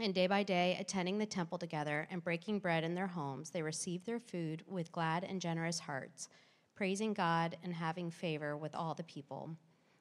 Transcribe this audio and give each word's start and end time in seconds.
And 0.00 0.14
day 0.14 0.26
by 0.26 0.42
day, 0.42 0.78
attending 0.80 1.18
the 1.18 1.26
temple 1.26 1.58
together 1.58 2.08
and 2.10 2.24
breaking 2.24 2.60
bread 2.60 2.82
in 2.82 2.94
their 2.94 3.08
homes, 3.08 3.50
they 3.50 3.60
received 3.60 4.06
their 4.06 4.18
food 4.18 4.62
with 4.66 4.90
glad 4.90 5.22
and 5.22 5.38
generous 5.38 5.78
hearts, 5.78 6.28
praising 6.74 7.12
God 7.12 7.58
and 7.62 7.74
having 7.74 8.10
favor 8.10 8.56
with 8.56 8.74
all 8.74 8.94
the 8.94 9.04
people. 9.04 9.50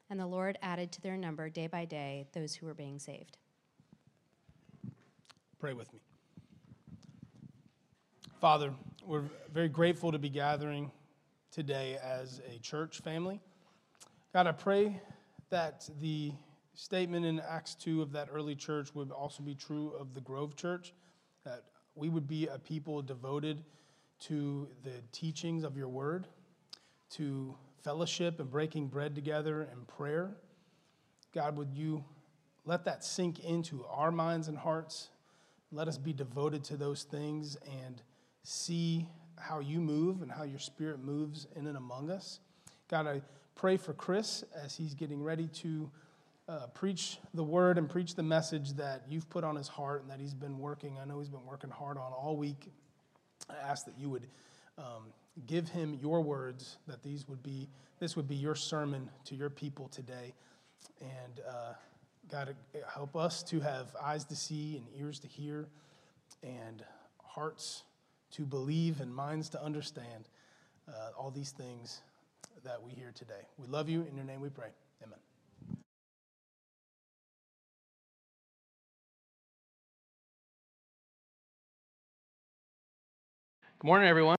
And 0.09 0.17
the 0.17 0.25
Lord 0.25 0.57
added 0.61 0.93
to 0.93 1.01
their 1.01 1.17
number 1.17 1.49
day 1.49 1.67
by 1.67 1.83
day 1.83 2.25
those 2.33 2.55
who 2.55 2.67
were 2.67 2.73
being 2.73 2.99
saved. 2.99 3.37
Pray 5.59 5.73
with 5.73 5.91
me. 5.91 5.99
Father, 8.39 8.73
we're 9.05 9.29
very 9.53 9.69
grateful 9.69 10.11
to 10.11 10.17
be 10.17 10.29
gathering 10.29 10.89
today 11.51 11.97
as 12.01 12.41
a 12.49 12.59
church 12.59 12.99
family. 12.99 13.41
God, 14.33 14.47
I 14.47 14.53
pray 14.53 15.01
that 15.49 15.89
the 15.99 16.31
statement 16.73 17.25
in 17.25 17.39
Acts 17.39 17.75
2 17.75 18.01
of 18.01 18.11
that 18.13 18.29
early 18.31 18.55
church 18.55 18.93
would 18.95 19.11
also 19.11 19.43
be 19.43 19.55
true 19.55 19.93
of 19.99 20.13
the 20.13 20.21
Grove 20.21 20.55
Church, 20.55 20.93
that 21.43 21.63
we 21.95 22.09
would 22.09 22.27
be 22.27 22.47
a 22.47 22.57
people 22.57 23.01
devoted 23.01 23.63
to 24.21 24.67
the 24.83 25.01
teachings 25.11 25.63
of 25.63 25.75
your 25.75 25.89
word, 25.89 26.27
to 27.11 27.55
fellowship 27.83 28.39
and 28.39 28.49
breaking 28.49 28.87
bread 28.87 29.15
together 29.15 29.67
and 29.71 29.87
prayer. 29.87 30.31
God, 31.33 31.57
would 31.57 31.73
you 31.73 32.03
let 32.65 32.85
that 32.85 33.03
sink 33.03 33.39
into 33.39 33.85
our 33.89 34.11
minds 34.11 34.47
and 34.47 34.57
hearts? 34.57 35.09
Let 35.71 35.87
us 35.87 35.97
be 35.97 36.13
devoted 36.13 36.63
to 36.65 36.77
those 36.77 37.03
things 37.03 37.57
and 37.83 38.01
see 38.43 39.07
how 39.37 39.59
you 39.59 39.81
move 39.81 40.21
and 40.21 40.31
how 40.31 40.43
your 40.43 40.59
spirit 40.59 41.03
moves 41.03 41.47
in 41.55 41.67
and 41.67 41.77
among 41.77 42.11
us. 42.11 42.39
God, 42.89 43.07
I 43.07 43.21
pray 43.55 43.77
for 43.77 43.93
Chris 43.93 44.43
as 44.55 44.75
he's 44.75 44.93
getting 44.93 45.23
ready 45.23 45.47
to 45.47 45.89
uh, 46.51 46.67
preach 46.73 47.17
the 47.33 47.43
word 47.43 47.77
and 47.77 47.89
preach 47.89 48.15
the 48.15 48.23
message 48.23 48.73
that 48.73 49.03
you've 49.07 49.29
put 49.29 49.43
on 49.43 49.55
his 49.55 49.69
heart 49.69 50.01
and 50.01 50.11
that 50.11 50.19
he's 50.19 50.33
been 50.33 50.59
working. 50.59 50.97
I 51.01 51.05
know 51.05 51.19
he's 51.19 51.29
been 51.29 51.45
working 51.45 51.69
hard 51.69 51.97
on 51.97 52.11
all 52.11 52.35
week. 52.35 52.69
I 53.49 53.53
ask 53.69 53.85
that 53.85 53.97
you 53.97 54.09
would 54.09 54.27
um, 54.77 55.13
give 55.47 55.69
him 55.69 55.97
your 56.01 56.21
words, 56.21 56.77
that 56.87 57.03
these 57.03 57.27
would 57.29 57.41
be, 57.41 57.69
this 57.99 58.17
would 58.17 58.27
be 58.27 58.35
your 58.35 58.55
sermon 58.55 59.09
to 59.25 59.35
your 59.35 59.49
people 59.49 59.87
today. 59.87 60.33
And 60.99 61.39
uh, 61.47 61.73
God, 62.29 62.53
help 62.93 63.15
us 63.15 63.43
to 63.43 63.61
have 63.61 63.95
eyes 64.01 64.25
to 64.25 64.35
see 64.35 64.75
and 64.75 64.85
ears 65.01 65.19
to 65.19 65.27
hear 65.27 65.69
and 66.43 66.83
hearts 67.23 67.83
to 68.31 68.45
believe 68.45 68.99
and 68.99 69.13
minds 69.13 69.47
to 69.49 69.63
understand 69.63 70.27
uh, 70.89 71.11
all 71.17 71.31
these 71.31 71.51
things 71.51 72.01
that 72.65 72.83
we 72.83 72.91
hear 72.91 73.11
today. 73.15 73.47
We 73.57 73.67
love 73.67 73.87
you. 73.87 74.05
In 74.09 74.17
your 74.17 74.25
name 74.25 74.41
we 74.41 74.49
pray. 74.49 74.71
Good 83.81 83.87
morning, 83.87 84.09
everyone. 84.09 84.37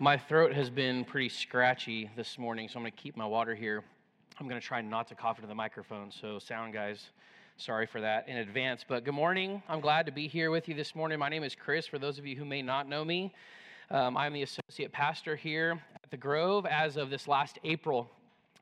My 0.00 0.18
throat 0.18 0.52
has 0.52 0.68
been 0.68 1.04
pretty 1.04 1.28
scratchy 1.28 2.10
this 2.16 2.38
morning, 2.38 2.68
so 2.68 2.76
I'm 2.76 2.82
going 2.82 2.90
to 2.90 2.98
keep 2.98 3.16
my 3.16 3.24
water 3.24 3.54
here. 3.54 3.84
I'm 4.40 4.48
going 4.48 4.60
to 4.60 4.66
try 4.66 4.80
not 4.80 5.06
to 5.10 5.14
cough 5.14 5.38
into 5.38 5.46
the 5.46 5.54
microphone, 5.54 6.10
so 6.10 6.40
sound 6.40 6.72
guys, 6.72 7.10
sorry 7.56 7.86
for 7.86 8.00
that 8.00 8.28
in 8.28 8.38
advance. 8.38 8.84
But 8.88 9.04
good 9.04 9.14
morning. 9.14 9.62
I'm 9.68 9.80
glad 9.80 10.06
to 10.06 10.12
be 10.12 10.26
here 10.26 10.50
with 10.50 10.68
you 10.68 10.74
this 10.74 10.96
morning. 10.96 11.20
My 11.20 11.28
name 11.28 11.44
is 11.44 11.54
Chris, 11.54 11.86
for 11.86 12.00
those 12.00 12.18
of 12.18 12.26
you 12.26 12.34
who 12.34 12.44
may 12.44 12.62
not 12.62 12.88
know 12.88 13.04
me. 13.04 13.32
Um, 13.92 14.16
I'm 14.16 14.32
the 14.32 14.42
associate 14.42 14.90
pastor 14.90 15.36
here 15.36 15.80
at 16.02 16.10
the 16.10 16.16
Grove 16.16 16.66
as 16.66 16.96
of 16.96 17.10
this 17.10 17.28
last 17.28 17.60
April. 17.62 18.10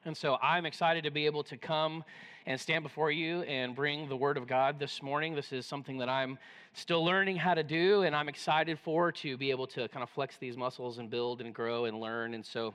And 0.08 0.16
so 0.16 0.38
I'm 0.40 0.64
excited 0.64 1.04
to 1.04 1.10
be 1.10 1.26
able 1.26 1.42
to 1.44 1.58
come 1.58 2.02
and 2.46 2.58
stand 2.58 2.82
before 2.82 3.10
you 3.10 3.42
and 3.42 3.74
bring 3.74 4.08
the 4.08 4.16
Word 4.16 4.38
of 4.38 4.46
God 4.46 4.78
this 4.78 5.02
morning. 5.02 5.34
This 5.34 5.52
is 5.52 5.66
something 5.66 5.98
that 5.98 6.08
I'm 6.08 6.38
still 6.72 7.04
learning 7.04 7.36
how 7.36 7.52
to 7.52 7.62
do, 7.62 8.04
and 8.04 8.16
I'm 8.16 8.26
excited 8.26 8.78
for 8.78 9.12
to 9.12 9.36
be 9.36 9.50
able 9.50 9.66
to 9.66 9.86
kind 9.88 10.02
of 10.02 10.08
flex 10.08 10.38
these 10.38 10.56
muscles 10.56 10.96
and 10.96 11.10
build 11.10 11.42
and 11.42 11.54
grow 11.54 11.84
and 11.84 12.00
learn. 12.00 12.32
And 12.32 12.42
so 12.42 12.72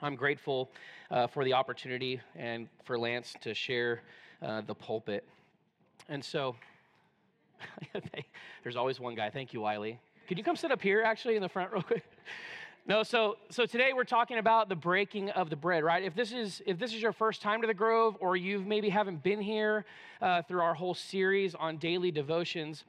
I'm 0.00 0.16
grateful 0.16 0.70
uh, 1.10 1.26
for 1.26 1.44
the 1.44 1.52
opportunity 1.52 2.18
and 2.34 2.66
for 2.84 2.98
Lance 2.98 3.34
to 3.42 3.52
share 3.52 4.00
uh, 4.40 4.62
the 4.62 4.74
pulpit. 4.74 5.28
And 6.08 6.24
so 6.24 6.56
there's 8.62 8.76
always 8.76 8.98
one 8.98 9.14
guy. 9.14 9.28
Thank 9.28 9.52
you, 9.52 9.60
Wiley. 9.60 9.98
Could 10.28 10.38
you 10.38 10.44
come 10.44 10.56
sit 10.56 10.72
up 10.72 10.80
here 10.80 11.02
actually 11.02 11.36
in 11.36 11.42
the 11.42 11.48
front 11.50 11.72
real 11.72 11.82
quick? 11.82 12.04
No, 12.86 13.02
so 13.02 13.36
so 13.50 13.66
today 13.66 13.92
we're 13.94 14.04
talking 14.04 14.38
about 14.38 14.70
the 14.70 14.74
breaking 14.74 15.30
of 15.30 15.50
the 15.50 15.56
bread, 15.56 15.84
right? 15.84 16.02
If 16.02 16.14
this 16.14 16.32
is 16.32 16.62
if 16.66 16.78
this 16.78 16.94
is 16.94 17.02
your 17.02 17.12
first 17.12 17.42
time 17.42 17.60
to 17.60 17.66
the 17.66 17.74
Grove, 17.74 18.16
or 18.20 18.36
you've 18.36 18.66
maybe 18.66 18.88
haven't 18.88 19.22
been 19.22 19.40
here 19.40 19.84
uh, 20.22 20.42
through 20.42 20.62
our 20.62 20.72
whole 20.72 20.94
series 20.94 21.54
on 21.54 21.76
daily 21.76 22.10
devotions, 22.10 22.84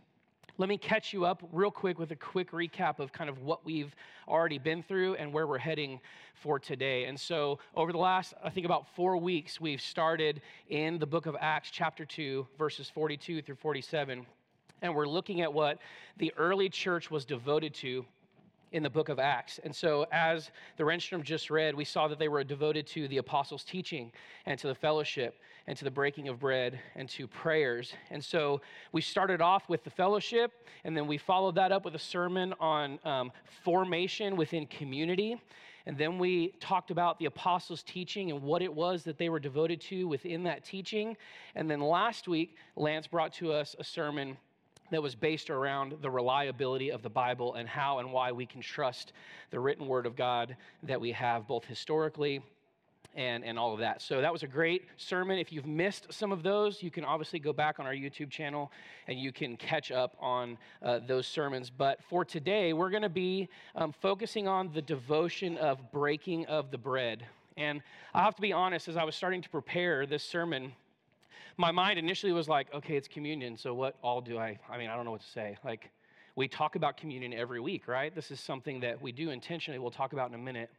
let 0.58 0.70
me 0.70 0.78
catch 0.78 1.12
you 1.12 1.26
up 1.26 1.44
real 1.52 1.72
quick 1.72 2.00
with 2.00 2.12
a 2.12 2.16
quick 2.16 2.52
recap 2.52 3.00
of 3.00 3.12
kind 3.12 3.30
of 3.30 3.42
what 3.44 3.66
we've 3.66 3.94
already 4.30 4.58
been 4.58 4.82
through 4.82 5.16
and 5.16 5.34
where 5.34 5.46
we're 5.46 5.58
heading 5.58 6.00
for 6.36 6.58
today. 6.58 7.04
And 7.04 7.20
so, 7.20 7.60
over 7.76 7.92
the 7.92 7.98
last, 7.98 8.34
I 8.42 8.50
think, 8.50 8.66
about 8.66 8.88
four 8.96 9.18
weeks, 9.18 9.60
we've 9.60 9.82
started 9.82 10.42
in 10.70 11.00
the 11.00 11.06
book 11.06 11.26
of 11.26 11.36
Acts, 11.38 11.70
chapter 11.70 12.06
2, 12.06 12.48
verses 12.58 12.90
42 12.90 13.42
through 13.42 13.56
47. 13.56 14.26
And 14.82 14.96
we're 14.96 15.06
looking 15.06 15.42
at 15.42 15.54
what 15.54 15.80
the 16.18 16.34
early 16.38 16.70
church 16.70 17.12
was 17.12 17.26
devoted 17.26 17.74
to 17.76 18.06
in 18.72 18.84
the 18.84 18.90
book 18.90 19.10
of 19.10 19.20
Acts. 19.20 19.60
And 19.64 19.76
so, 19.76 20.06
as 20.12 20.52
the 20.78 20.84
Renstrom 20.84 21.24
just 21.24 21.50
read, 21.50 21.76
we 21.76 21.86
saw 21.86 22.08
that 22.08 22.20
they 22.20 22.28
were 22.28 22.44
devoted 22.44 22.88
to 22.88 23.08
the 23.08 23.18
apostles' 23.18 23.64
teaching 23.64 24.12
and 24.46 24.58
to 24.60 24.68
the 24.68 24.76
fellowship 24.76 25.40
and 25.68 25.78
to 25.78 25.84
the 25.84 25.92
breaking 25.92 26.28
of 26.30 26.40
bread 26.40 26.80
and 26.96 27.08
to 27.10 27.28
prayers. 27.28 27.94
And 28.10 28.24
so, 28.24 28.62
we 28.92 29.02
started 29.02 29.42
off 29.42 29.68
with 29.70 29.84
the 29.84 29.90
fellowship, 29.90 30.52
and 30.84 30.96
then 30.96 31.08
we 31.08 31.18
followed 31.18 31.56
that 31.56 31.72
up 31.72 31.86
with 31.86 31.96
a 31.96 32.00
sermon 32.00 32.54
on 32.60 33.00
um, 33.04 33.32
formation 33.64 34.36
within 34.36 34.66
community. 34.68 35.38
And 35.86 35.98
then 35.98 36.20
we 36.20 36.50
talked 36.60 36.92
about 36.92 37.18
the 37.20 37.26
apostles' 37.26 37.84
teaching 37.84 38.32
and 38.32 38.42
what 38.42 38.62
it 38.62 38.74
was 38.74 39.04
that 39.04 39.18
they 39.18 39.30
were 39.30 39.40
devoted 39.40 39.82
to 39.82 40.08
within 40.08 40.44
that 40.44 40.64
teaching. 40.64 41.18
And 41.56 41.70
then 41.70 41.82
last 41.82 42.28
week, 42.28 42.56
Lance 42.76 43.08
brought 43.08 43.34
to 43.34 43.52
us 43.52 43.76
a 43.80 43.84
sermon 43.84 44.38
that 44.92 45.02
was 45.02 45.16
based 45.16 45.50
around 45.50 45.96
the 46.02 46.10
reliability 46.10 46.92
of 46.92 47.02
the 47.02 47.10
Bible 47.10 47.56
and 47.56 47.68
how 47.68 48.00
and 48.00 48.12
why 48.14 48.32
we 48.32 48.46
can 48.46 48.62
trust 48.62 49.14
the 49.50 49.60
written 49.60 49.88
word 49.88 50.06
of 50.06 50.16
God 50.16 50.56
that 50.84 51.02
we 51.02 51.12
have 51.14 51.48
both 51.48 51.66
historically 51.66 52.42
and, 53.16 53.44
and 53.44 53.60
all 53.60 53.74
of 53.74 53.80
that. 53.80 54.02
So 54.02 54.22
that 54.22 54.32
was 54.32 54.44
a 54.44 54.48
great 54.48 54.86
sermon. 54.98 55.38
If 55.38 55.52
you've 55.52 55.66
missed 55.66 56.08
some 56.14 56.32
of 56.32 56.44
those, 56.44 56.82
you 56.82 56.92
can 56.92 57.04
obviously 57.04 57.40
go 57.40 57.52
back 57.52 57.80
on 57.80 57.86
our 57.86 57.94
YouTube 57.94 58.30
channel 58.30 58.72
and 59.08 59.20
you 59.20 59.32
can 59.32 59.58
catch 59.58 59.92
up 59.92 60.16
on 60.20 60.58
uh, 60.82 61.00
those 61.08 61.28
sermons. 61.28 61.70
But 61.70 62.02
for 62.10 62.24
today, 62.24 62.74
we're 62.74 62.90
going 62.90 63.02
to 63.02 63.10
be 63.10 63.50
um, 63.76 63.92
focusing 63.92 64.48
on 64.48 64.72
the 64.74 64.82
devotion 64.82 65.58
of 65.58 65.92
breaking 65.92 66.46
of 66.46 66.72
the 66.72 66.78
bread. 66.78 67.26
And 67.58 67.82
I 68.14 68.24
have 68.24 68.36
to 68.36 68.42
be 68.42 68.54
honest, 68.54 68.88
as 68.88 68.96
I 68.96 69.04
was 69.04 69.16
starting 69.16 69.42
to 69.42 69.50
prepare 69.50 70.06
this 70.06 70.24
sermon, 70.24 70.72
my 71.58 71.72
mind 71.72 72.00
initially 72.00 72.32
was 72.32 72.48
like, 72.48 72.74
okay, 72.74 72.96
it's 72.96 73.08
communion, 73.08 73.58
so 73.58 73.74
what 73.74 73.96
all 74.02 74.22
do 74.22 74.38
I, 74.38 74.60
I 74.70 74.78
mean, 74.78 74.90
I 74.90 74.96
don't 74.96 75.06
know 75.06 75.12
what 75.12 75.22
to 75.22 75.30
say. 75.30 75.58
Like, 75.64 75.90
we 76.36 76.48
talk 76.48 76.76
about 76.76 76.98
communion 76.98 77.34
every 77.34 77.60
week, 77.60 77.88
right? 77.88 78.14
This 78.14 78.32
is 78.32 78.40
something 78.40 78.80
that 78.82 79.02
we 79.02 79.12
do 79.12 79.32
intentionally, 79.32 79.80
we'll 79.80 79.92
talk 79.92 80.14
about 80.14 80.30
in 80.30 80.36
a 80.36 80.44
minute. 80.44 80.70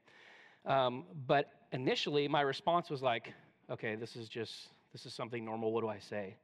Um, 0.64 1.04
but 1.26 1.50
initially, 1.72 2.28
my 2.28 2.40
response 2.40 2.88
was 2.88 3.02
like, 3.02 3.32
okay, 3.70 3.94
this 3.96 4.16
is 4.16 4.28
just, 4.28 4.68
this 4.92 5.06
is 5.06 5.14
something 5.14 5.44
normal, 5.44 5.72
what 5.72 5.82
do 5.82 5.88
I 5.88 5.98
say? 5.98 6.36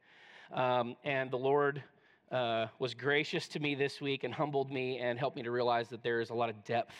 Um, 0.52 0.96
and 1.04 1.30
the 1.30 1.38
Lord 1.38 1.82
uh, 2.30 2.66
was 2.78 2.94
gracious 2.94 3.48
to 3.48 3.60
me 3.60 3.74
this 3.74 4.00
week 4.00 4.24
and 4.24 4.34
humbled 4.34 4.70
me 4.70 4.98
and 4.98 5.18
helped 5.18 5.36
me 5.36 5.42
to 5.42 5.50
realize 5.50 5.88
that 5.88 6.02
there 6.02 6.20
is 6.20 6.30
a 6.30 6.34
lot 6.34 6.50
of 6.50 6.62
depth 6.64 6.94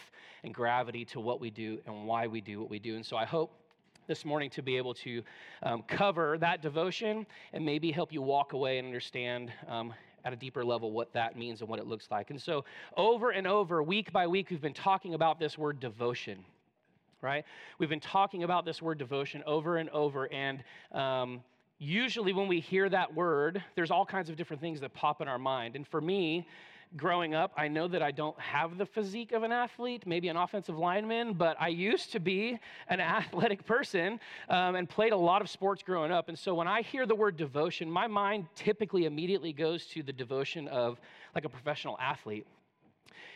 and 0.45 0.55
gravity 0.55 1.05
to 1.07 1.21
what 1.21 1.41
we 1.41 1.51
do 1.51 1.79
and 1.87 2.07
why 2.07 2.27
we 2.27 2.41
do 2.41 2.61
what 2.61 2.71
we 2.71 2.79
do. 2.79 2.97
And 2.97 3.05
so 3.05 3.17
I 3.17 3.25
hope 3.25 3.53
this 4.09 4.25
morning 4.25 4.49
to 4.49 4.63
be 4.63 4.77
able 4.77 4.95
to 4.95 5.23
um, 5.63 5.85
cover 5.87 6.39
that 6.39 6.63
devotion 6.63 7.27
and 7.53 7.65
maybe 7.65 7.93
help 7.93 8.11
you 8.11 8.23
walk 8.23 8.55
away 8.55 8.79
and 8.79 8.87
understand 8.87 9.53
um, 9.69 9.95
at 10.25 10.33
a 10.33 10.37
deeper 10.37 10.65
level 10.65 10.91
what 10.91 11.13
that 11.13 11.37
means 11.37 11.61
and 11.61 11.69
what 11.69 11.79
it 11.79 11.87
looks 11.87 12.11
like. 12.11 12.31
And 12.31 12.41
so, 12.41 12.65
over 12.97 13.31
and 13.31 13.47
over, 13.47 13.83
week 13.83 14.11
by 14.11 14.27
week, 14.27 14.49
we've 14.51 14.63
been 14.63 14.73
talking 14.73 15.13
about 15.13 15.39
this 15.39 15.59
word 15.59 15.79
devotion, 15.79 16.39
right? 17.21 17.45
We've 17.79 17.91
been 17.91 18.01
talking 18.01 18.45
about 18.45 18.65
this 18.65 18.81
word 18.81 18.97
devotion 18.99 19.43
over 19.47 19.77
and 19.77 19.91
over. 19.91 20.33
And 20.33 20.65
um, 20.93 21.43
usually, 21.79 22.33
when 22.33 22.49
we 22.49 22.61
hear 22.61 22.89
that 22.89 23.15
word, 23.15 23.63
there's 23.77 23.91
all 23.91 24.07
kinds 24.07 24.31
of 24.31 24.37
different 24.37 24.63
things 24.63 24.81
that 24.81 24.95
pop 24.95 25.21
in 25.21 25.29
our 25.29 25.39
mind. 25.39 25.77
And 25.77 25.87
for 25.87 26.01
me, 26.01 26.49
growing 26.97 27.35
up, 27.35 27.53
I 27.57 27.69
know 27.69 27.89
that 27.89 28.03
I 28.03 28.11
don't 28.11 28.39
have 28.41 28.79
the 28.79 28.87
physique 28.87 29.33
of 29.33 29.43
an 29.43 29.53
athlete, 29.53 30.05
maybe 30.07 30.29
an 30.29 30.37
offensive 30.37 30.79
lineman, 30.79 31.35
but 31.35 31.57
I 31.61 31.69
used 31.69 32.13
to 32.13 32.21
be 32.21 32.59
an 32.89 33.01
athletic 33.19 33.67
person 33.67 34.21
um, 34.49 34.75
and 34.75 34.89
played 34.89 35.13
a 35.13 35.17
lot 35.17 35.43
of 35.43 35.51
sports 35.51 35.83
growing 35.83 36.13
up. 36.13 36.29
And 36.29 36.39
so 36.39 36.55
when 36.55 36.69
I 36.69 36.83
hear 36.83 37.07
the 37.07 37.15
word 37.15 37.37
devotion, 37.37 37.91
my 37.91 38.07
mind 38.07 38.47
typically 38.55 39.05
immediately 39.05 39.53
goes 39.53 39.87
to 39.87 40.03
the 40.03 40.13
devotion 40.13 40.69
of 40.69 41.01
like 41.35 41.45
a 41.45 41.49
professional 41.49 41.97
athlete. 42.01 42.47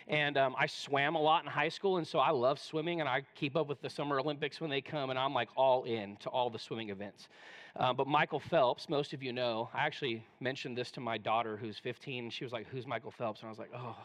And 0.09 0.37
um, 0.37 0.57
I 0.59 0.67
swam 0.67 1.15
a 1.15 1.21
lot 1.21 1.45
in 1.45 1.51
high 1.51 1.69
school, 1.69 1.99
and 1.99 2.07
so 2.07 2.19
I 2.19 2.31
love 2.31 2.59
swimming, 2.59 3.01
and 3.01 3.09
I 3.09 3.23
keep 3.37 3.57
up 3.57 3.69
with 3.69 3.81
the 3.81 3.89
Summer 3.89 4.19
Olympics 4.19 4.61
when 4.61 4.69
they 4.69 4.81
come, 4.81 5.11
and 5.11 5.19
I'm 5.19 5.33
like 5.33 5.49
all 5.57 5.85
in 5.85 6.17
to 6.17 6.29
all 6.29 6.51
the 6.51 6.59
swimming 6.59 6.91
events. 6.91 7.29
Uh, 7.75 7.93
but 7.93 8.07
Michael 8.07 8.41
Phelps, 8.41 8.89
most 8.89 9.13
of 9.15 9.23
you 9.23 9.33
know, 9.33 9.71
I 9.73 9.87
actually 9.87 10.25
mentioned 10.41 10.77
this 10.77 10.91
to 10.93 11.01
my 11.01 11.17
daughter 11.17 11.57
who's 11.57 11.79
15. 11.79 12.31
She 12.31 12.45
was 12.45 12.53
like, 12.53 12.67
Who's 12.69 12.87
Michael 12.87 13.11
Phelps? 13.11 13.41
And 13.41 13.47
I 13.47 13.51
was 13.51 13.59
like, 13.59 13.71
Oh, 13.75 13.97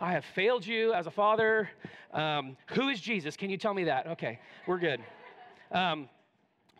I 0.00 0.12
have 0.12 0.24
failed 0.24 0.64
you 0.64 0.92
as 0.92 1.06
a 1.06 1.10
father. 1.10 1.68
Um, 2.12 2.56
who 2.68 2.88
is 2.88 3.00
Jesus? 3.00 3.36
Can 3.36 3.50
you 3.50 3.56
tell 3.56 3.74
me 3.74 3.84
that? 3.84 4.06
Okay, 4.06 4.38
we're 4.66 4.78
good. 4.78 5.00
Um, 5.72 6.08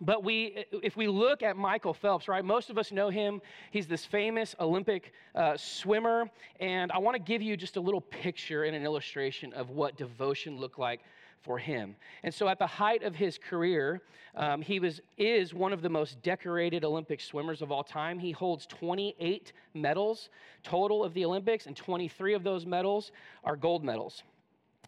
but 0.01 0.23
we, 0.23 0.65
if 0.71 0.97
we 0.97 1.09
look 1.09 1.43
at 1.43 1.57
Michael 1.57 1.93
Phelps, 1.93 2.29
right, 2.29 2.45
most 2.45 2.71
of 2.71 2.79
us 2.79 2.93
know 2.93 3.11
him. 3.11 3.41
He's 3.73 3.89
this 3.89 4.05
famous 4.05 4.55
Olympic 4.61 5.13
uh, 5.35 5.57
swimmer. 5.57 6.31
And 6.61 6.93
I 6.93 6.99
want 6.99 7.17
to 7.17 7.23
give 7.23 7.43
you 7.43 7.57
just 7.57 7.77
a 7.77 7.81
little 7.81 8.01
picture 8.01 8.63
and 8.63 8.77
an 8.77 8.85
illustration 8.85 9.53
of 9.55 9.71
what 9.71 9.97
devotion 9.97 10.59
looked 10.59 10.79
like 10.79 11.01
for 11.43 11.59
him. 11.59 11.97
And 12.23 12.33
so, 12.33 12.49
at 12.49 12.59
the 12.59 12.67
height 12.67 13.03
of 13.03 13.15
his 13.15 13.39
career, 13.39 14.03
um, 14.35 14.63
he 14.63 14.81
was, 14.81 15.01
is 15.17 15.55
one 15.55 15.73
of 15.73 15.83
the 15.83 15.89
most 15.89 16.23
decorated 16.23 16.85
Olympic 16.85 17.21
swimmers 17.21 17.63
of 17.63 17.73
all 17.73 17.83
time. 17.83 18.19
He 18.19 18.31
holds 18.31 18.67
28 18.67 19.53
medals 19.75 20.31
total 20.63 21.05
of 21.05 21.15
the 21.15 21.25
Olympics, 21.25 21.67
and 21.67 21.77
23 21.77 22.35
of 22.35 22.45
those 22.45 22.67
medals 22.67 23.13
are 23.45 23.57
gold 23.57 23.85
medals. 23.85 24.23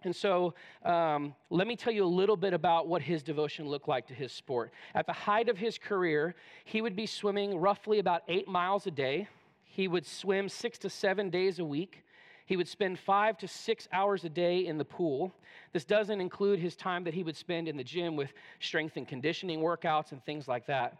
And 0.03 0.17
so, 0.17 0.55
um, 0.85 1.35
let 1.51 1.67
me 1.67 1.77
tell 1.77 1.93
you 1.93 2.05
a 2.05 2.07
little 2.07 2.37
bit 2.37 2.55
about 2.55 2.89
what 2.89 3.03
his 3.03 3.23
devotion 3.23 3.69
looked 3.69 3.87
like 3.87 4.07
to 4.07 4.15
his 4.15 4.33
sport. 4.33 4.73
At 4.95 5.07
the 5.07 5.13
height 5.13 5.49
of 5.49 5.59
his 5.59 5.77
career, 5.77 6.35
he 6.65 6.81
would 6.81 6.97
be 6.97 7.05
swimming 7.05 7.59
roughly 7.59 7.99
about 7.99 8.23
eight 8.29 8.49
miles 8.49 8.87
a 8.87 8.91
day. 8.91 9.29
He 9.63 9.89
would 9.89 10.07
swim 10.07 10.49
six 10.49 10.79
to 10.79 10.91
seven 10.91 11.29
days 11.29 11.59
a 11.59 11.65
week. 11.65 12.03
He 12.51 12.57
would 12.57 12.67
spend 12.67 12.99
five 12.99 13.39
to 13.39 13.47
six 13.47 13.87
hours 13.93 14.25
a 14.25 14.29
day 14.29 14.67
in 14.67 14.77
the 14.77 14.85
pool. 14.85 15.33
This 15.73 15.85
doesn't 15.85 16.21
include 16.21 16.59
his 16.59 16.75
time 16.75 17.05
that 17.05 17.15
he 17.15 17.23
would 17.23 17.37
spend 17.37 17.69
in 17.69 17.77
the 17.77 17.85
gym 17.85 18.17
with 18.17 18.33
strength 18.59 18.97
and 18.97 19.07
conditioning 19.07 19.61
workouts 19.61 20.11
and 20.11 20.21
things 20.25 20.49
like 20.49 20.67
that. 20.67 20.97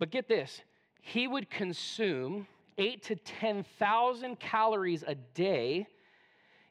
But 0.00 0.10
get 0.10 0.26
this 0.26 0.60
he 1.00 1.28
would 1.28 1.50
consume 1.50 2.48
eight 2.78 3.04
to 3.04 3.14
10,000 3.14 4.40
calories 4.40 5.04
a 5.06 5.14
day 5.14 5.86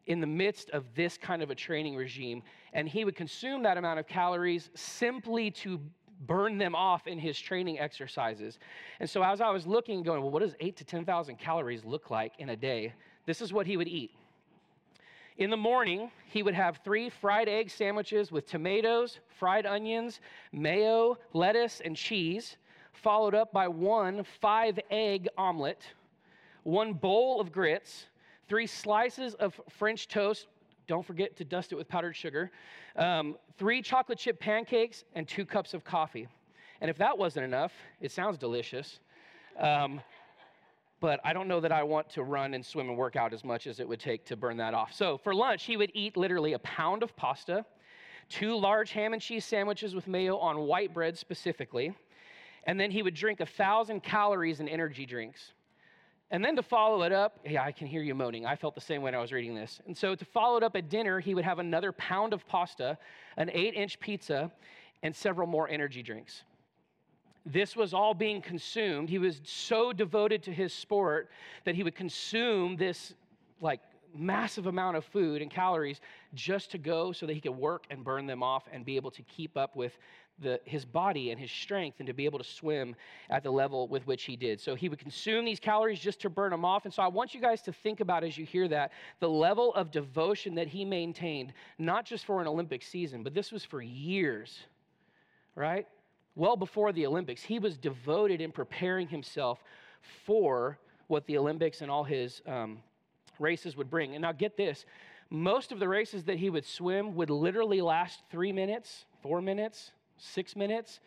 in 0.07 0.19
the 0.19 0.27
midst 0.27 0.71
of 0.71 0.83
this 0.94 1.18
kind 1.18 1.41
of 1.41 1.50
a 1.50 1.56
training 1.56 1.95
regime. 1.95 2.44
And 2.74 2.89
he 2.89 3.06
would 3.06 3.15
consume 3.15 3.63
that 3.63 3.77
amount 3.77 3.97
of 3.97 4.07
calories 4.07 4.71
simply 4.75 5.51
to 5.51 5.79
burn 6.25 6.57
them 6.57 6.75
off 6.75 7.07
in 7.07 7.18
his 7.18 7.39
training 7.39 7.79
exercises. 7.79 8.59
And 9.00 9.09
so 9.09 9.24
as 9.24 9.39
I 9.39 9.51
was 9.51 9.65
looking, 9.65 10.03
going, 10.03 10.21
well, 10.21 10.31
what 10.31 10.41
does 10.41 10.56
eight 10.59 10.75
to 10.77 10.83
10,000 10.83 11.38
calories 11.39 11.85
look 11.85 12.09
like 12.09 12.33
in 12.39 12.50
a 12.50 12.57
day? 12.57 12.91
This 13.27 13.41
is 13.41 13.53
what 13.53 13.68
he 13.68 13.77
would 13.77 13.89
eat. 13.89 14.12
In 15.38 15.51
the 15.51 15.57
morning, 15.57 16.09
he 16.25 16.41
would 16.41 16.56
have 16.56 16.79
three 16.83 17.09
fried 17.09 17.47
egg 17.47 17.69
sandwiches 17.69 18.31
with 18.31 18.47
tomatoes, 18.47 19.19
fried 19.38 19.68
onions, 19.68 20.21
mayo, 20.51 21.19
lettuce, 21.33 21.81
and 21.83 21.95
cheese, 21.95 22.57
followed 22.94 23.35
up 23.35 23.51
by 23.51 23.68
one 23.68 24.24
five 24.41 24.79
egg 24.89 25.27
omelet, 25.38 25.83
one 26.63 26.94
bowl 26.94 27.39
of 27.39 27.51
grits, 27.51 28.07
three 28.47 28.65
slices 28.65 29.35
of 29.35 29.59
French 29.69 30.07
toast. 30.07 30.47
Don't 30.88 31.06
forget 31.06 31.35
to 31.35 31.44
dust 31.44 31.74
it 31.74 31.75
with 31.75 31.88
powdered 31.89 32.15
sugar. 32.15 32.50
Um, 32.95 33.35
three 33.57 33.81
chocolate 33.81 34.18
chip 34.18 34.39
pancakes 34.39 35.03
and 35.15 35.27
two 35.27 35.45
cups 35.45 35.74
of 35.74 35.83
coffee. 35.83 36.27
And 36.79 36.89
if 36.89 36.97
that 36.97 37.18
wasn't 37.18 37.44
enough, 37.44 37.74
it 38.00 38.12
sounds 38.12 38.38
delicious. 38.38 39.00
Um, 39.59 40.01
but 40.99 41.19
I 41.23 41.33
don't 41.33 41.47
know 41.47 41.59
that 41.59 41.71
I 41.71 41.83
want 41.83 42.09
to 42.11 42.23
run 42.23 42.53
and 42.53 42.65
swim 42.65 42.89
and 42.89 42.97
work 42.97 43.15
out 43.15 43.33
as 43.33 43.44
much 43.44 43.67
as 43.67 43.79
it 43.79 43.88
would 43.88 43.99
take 43.99 44.25
to 44.25 44.35
burn 44.35 44.57
that 44.57 44.73
off. 44.73 44.94
So 44.94 45.17
for 45.17 45.33
lunch, 45.33 45.63
he 45.63 45.77
would 45.77 45.91
eat 45.94 46.17
literally 46.17 46.53
a 46.53 46.59
pound 46.59 47.03
of 47.03 47.15
pasta, 47.15 47.65
two 48.29 48.57
large 48.57 48.91
ham 48.91 49.13
and 49.13 49.21
cheese 49.21 49.45
sandwiches 49.45 49.94
with 49.94 50.07
mayo 50.07 50.38
on 50.38 50.59
white 50.59 50.94
bread 50.94 51.17
specifically, 51.17 51.94
and 52.65 52.79
then 52.79 52.91
he 52.91 53.03
would 53.03 53.13
drink 53.13 53.39
a 53.39 53.45
thousand 53.45 54.01
calories 54.01 54.59
in 54.59 54.67
energy 54.67 55.05
drinks. 55.05 55.53
And 56.29 56.44
then 56.44 56.57
to 56.57 56.63
follow 56.63 57.03
it 57.03 57.13
up, 57.13 57.39
yeah, 57.45 57.63
I 57.63 57.71
can 57.71 57.88
hear 57.88 58.01
you 58.01 58.13
moaning. 58.13 58.45
I 58.45 58.57
felt 58.57 58.75
the 58.75 58.81
same 58.81 59.01
way 59.01 59.05
when 59.05 59.15
I 59.15 59.21
was 59.21 59.31
reading 59.31 59.55
this. 59.55 59.79
And 59.88 59.95
so 59.95 60.13
to 60.13 60.25
follow 60.25 60.57
it 60.57 60.63
up 60.63 60.75
at 60.75 60.89
dinner, 60.89 61.21
he 61.21 61.33
would 61.33 61.45
have 61.45 61.59
another 61.59 61.93
pound 61.93 62.33
of 62.33 62.45
pasta, 62.47 62.97
an 63.38 63.50
eight 63.53 63.75
inch 63.75 63.97
pizza, 64.00 64.51
and 65.03 65.15
several 65.15 65.47
more 65.47 65.69
energy 65.69 66.03
drinks 66.03 66.43
this 67.51 67.75
was 67.75 67.94
all 67.94 68.13
being 68.13 68.41
consumed. 68.41 69.09
He 69.09 69.19
was 69.19 69.41
so 69.45 69.94
devoted 69.94 70.44
to 70.44 70.51
his 70.51 70.73
sport 70.73 71.29
that 71.65 71.75
he 71.75 71.83
would 71.83 71.95
consume 71.95 72.75
this 72.75 73.13
like 73.61 73.79
massive 74.13 74.67
amount 74.67 74.97
of 74.97 75.05
food 75.05 75.41
and 75.41 75.51
calories 75.51 76.01
just 76.33 76.71
to 76.71 76.77
go 76.77 77.11
so 77.11 77.25
that 77.25 77.33
he 77.33 77.41
could 77.41 77.55
work 77.55 77.85
and 77.89 78.03
burn 78.03 78.25
them 78.25 78.44
off 78.44 78.63
and 78.71 78.85
be 78.85 78.95
able 78.95 79.11
to 79.11 79.21
keep 79.23 79.55
up 79.57 79.75
with 79.75 79.97
the, 80.39 80.59
his 80.65 80.85
body 80.85 81.31
and 81.31 81.39
his 81.39 81.51
strength 81.51 81.99
and 81.99 82.07
to 82.07 82.13
be 82.13 82.25
able 82.25 82.38
to 82.38 82.45
swim 82.45 82.95
at 83.29 83.44
the 83.44 83.50
level 83.50 83.88
with 83.88 84.05
which 84.05 84.23
he 84.23 84.35
did. 84.35 84.61
So 84.61 84.75
he 84.75 84.88
would 84.88 85.00
consume 85.00 85.45
these 85.45 85.59
calories 85.59 86.00
just 86.00 86.21
to 86.21 86.29
burn 86.29 86.51
them 86.51 86.63
off. 86.63 86.85
And 86.85 86.93
so 86.93 87.01
I 87.01 87.07
want 87.07 87.33
you 87.33 87.41
guys 87.41 87.61
to 87.63 87.73
think 87.73 88.01
about 88.01 88.23
as 88.23 88.38
you 88.38 88.45
hear 88.45 88.67
that 88.67 88.91
the 89.19 89.29
level 89.29 89.73
of 89.73 89.89
devotion 89.89 90.53
that 90.55 90.67
he 90.67 90.85
maintained, 90.85 91.53
not 91.79 92.05
just 92.05 92.25
for 92.25 92.39
an 92.39 92.47
Olympic 92.47 92.83
season, 92.83 93.23
but 93.23 93.33
this 93.33 93.51
was 93.51 93.63
for 93.63 93.81
years, 93.81 94.59
right? 95.55 95.88
Well 96.38 96.56
before 96.56 96.94
the 96.94 97.06
Olympics, 97.06 97.42
he 97.42 97.60
was 97.60 97.78
devoted 97.78 98.39
in 98.39 98.51
preparing 98.51 99.07
himself 99.07 99.62
for 100.25 100.78
what 101.07 101.25
the 101.25 101.38
Olympics 101.38 101.81
and 101.81 101.89
all 101.89 102.04
his 102.04 102.42
um, 102.45 102.78
races 103.39 103.75
would 103.75 103.89
bring. 103.89 104.13
And 104.13 104.22
now 104.22 104.31
get 104.31 104.56
this 104.56 104.86
most 105.30 105.72
of 105.72 105.80
the 105.80 105.89
races 105.89 106.24
that 106.25 106.38
he 106.38 106.50
would 106.50 106.66
swim 106.66 107.16
would 107.16 107.30
literally 107.30 107.81
last 107.81 108.22
three 108.31 108.54
minutes, 108.54 109.06
four 109.22 109.42
minutes, 109.42 109.92
six 110.18 110.56
minutes. 110.56 111.00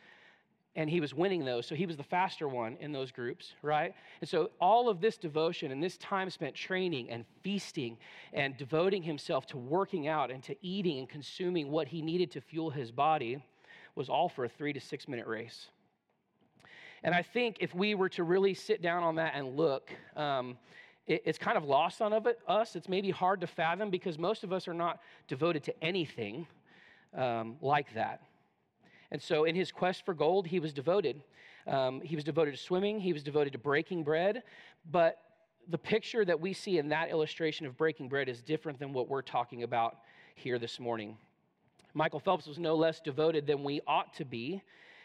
And 0.77 0.89
he 0.89 1.01
was 1.01 1.13
winning 1.13 1.45
those. 1.45 1.67
So 1.67 1.75
he 1.75 1.85
was 1.85 1.97
the 1.97 2.05
faster 2.05 2.47
one 2.47 2.77
in 2.81 2.93
those 2.93 3.11
groups, 3.11 3.55
right? 3.61 3.93
And 4.21 4.29
so 4.29 4.51
all 4.61 4.89
of 4.89 5.01
this 5.01 5.17
devotion 5.17 5.73
and 5.73 5.83
this 5.83 5.97
time 5.97 6.31
spent 6.31 6.55
training 6.55 7.11
and 7.11 7.25
feasting 7.43 7.97
and 8.33 8.57
devoting 8.57 9.03
himself 9.03 9.47
to 9.47 9.57
working 9.57 10.07
out 10.07 10.31
and 10.31 10.43
to 10.45 10.55
eating 10.63 10.99
and 10.99 11.09
consuming 11.09 11.71
what 11.71 11.89
he 11.89 12.03
needed 12.03 12.31
to 12.33 12.41
fuel 12.41 12.71
his 12.71 12.93
body 12.93 13.43
was 14.01 14.09
all 14.09 14.31
for 14.31 14.47
a 14.47 14.49
three 14.49 14.73
to 14.73 14.81
six 14.81 15.07
minute 15.07 15.27
race. 15.27 15.69
And 17.03 17.15
I 17.15 17.21
think 17.21 17.59
if 17.61 17.75
we 17.75 17.95
were 17.95 18.09
to 18.09 18.25
really 18.25 18.55
sit 18.55 18.81
down 18.81 19.03
on 19.03 19.17
that 19.17 19.35
and 19.35 19.59
look, 19.59 19.91
um, 20.17 20.57
it, 21.07 21.21
it's 21.27 21.37
kind 21.37 21.59
of 21.59 21.65
lost 21.65 22.01
on 22.01 22.15
of 22.15 22.27
it, 22.27 22.39
us. 22.49 22.77
It's 22.77 22.89
maybe 22.89 23.11
hard 23.11 23.43
to 23.43 23.47
fathom 23.47 23.91
because 23.91 24.19
most 24.19 24.43
of 24.43 24.55
us 24.55 24.67
are 24.69 24.73
not 24.73 25.03
devoted 25.29 25.63
to 25.65 25.85
anything 25.85 26.47
um, 27.15 27.57
like 27.61 27.93
that. 27.93 28.23
And 29.11 29.21
so, 29.21 29.45
in 29.45 29.55
his 29.55 29.71
quest 29.71 30.07
for 30.07 30.15
gold, 30.15 30.47
he 30.47 30.61
was 30.61 30.73
devoted. 30.73 31.23
Um, 31.67 32.01
he 32.01 32.15
was 32.15 32.25
devoted 32.25 32.53
to 32.53 32.57
swimming, 32.57 33.01
he 33.01 33.13
was 33.13 33.23
devoted 33.23 33.53
to 33.53 33.59
breaking 33.59 34.03
bread. 34.03 34.45
But 34.91 35.19
the 35.69 35.77
picture 35.77 36.25
that 36.25 36.41
we 36.41 36.55
see 36.55 36.79
in 36.79 36.89
that 36.89 37.11
illustration 37.11 37.67
of 37.67 37.77
breaking 37.77 38.09
bread 38.09 38.31
is 38.31 38.41
different 38.41 38.79
than 38.79 38.95
what 38.95 39.11
we're 39.11 39.21
talking 39.21 39.63
about 39.63 39.99
here 40.37 40.59
this 40.59 40.81
morning. 40.81 41.19
Michael 41.95 42.21
Phelps 42.21 42.47
was 42.47 42.59
no 42.59 42.75
less 42.75 43.01
devoted 43.01 43.47
than 43.47 43.65
we 43.65 43.81
ought 43.87 44.15
to 44.15 44.25
be, 44.25 44.63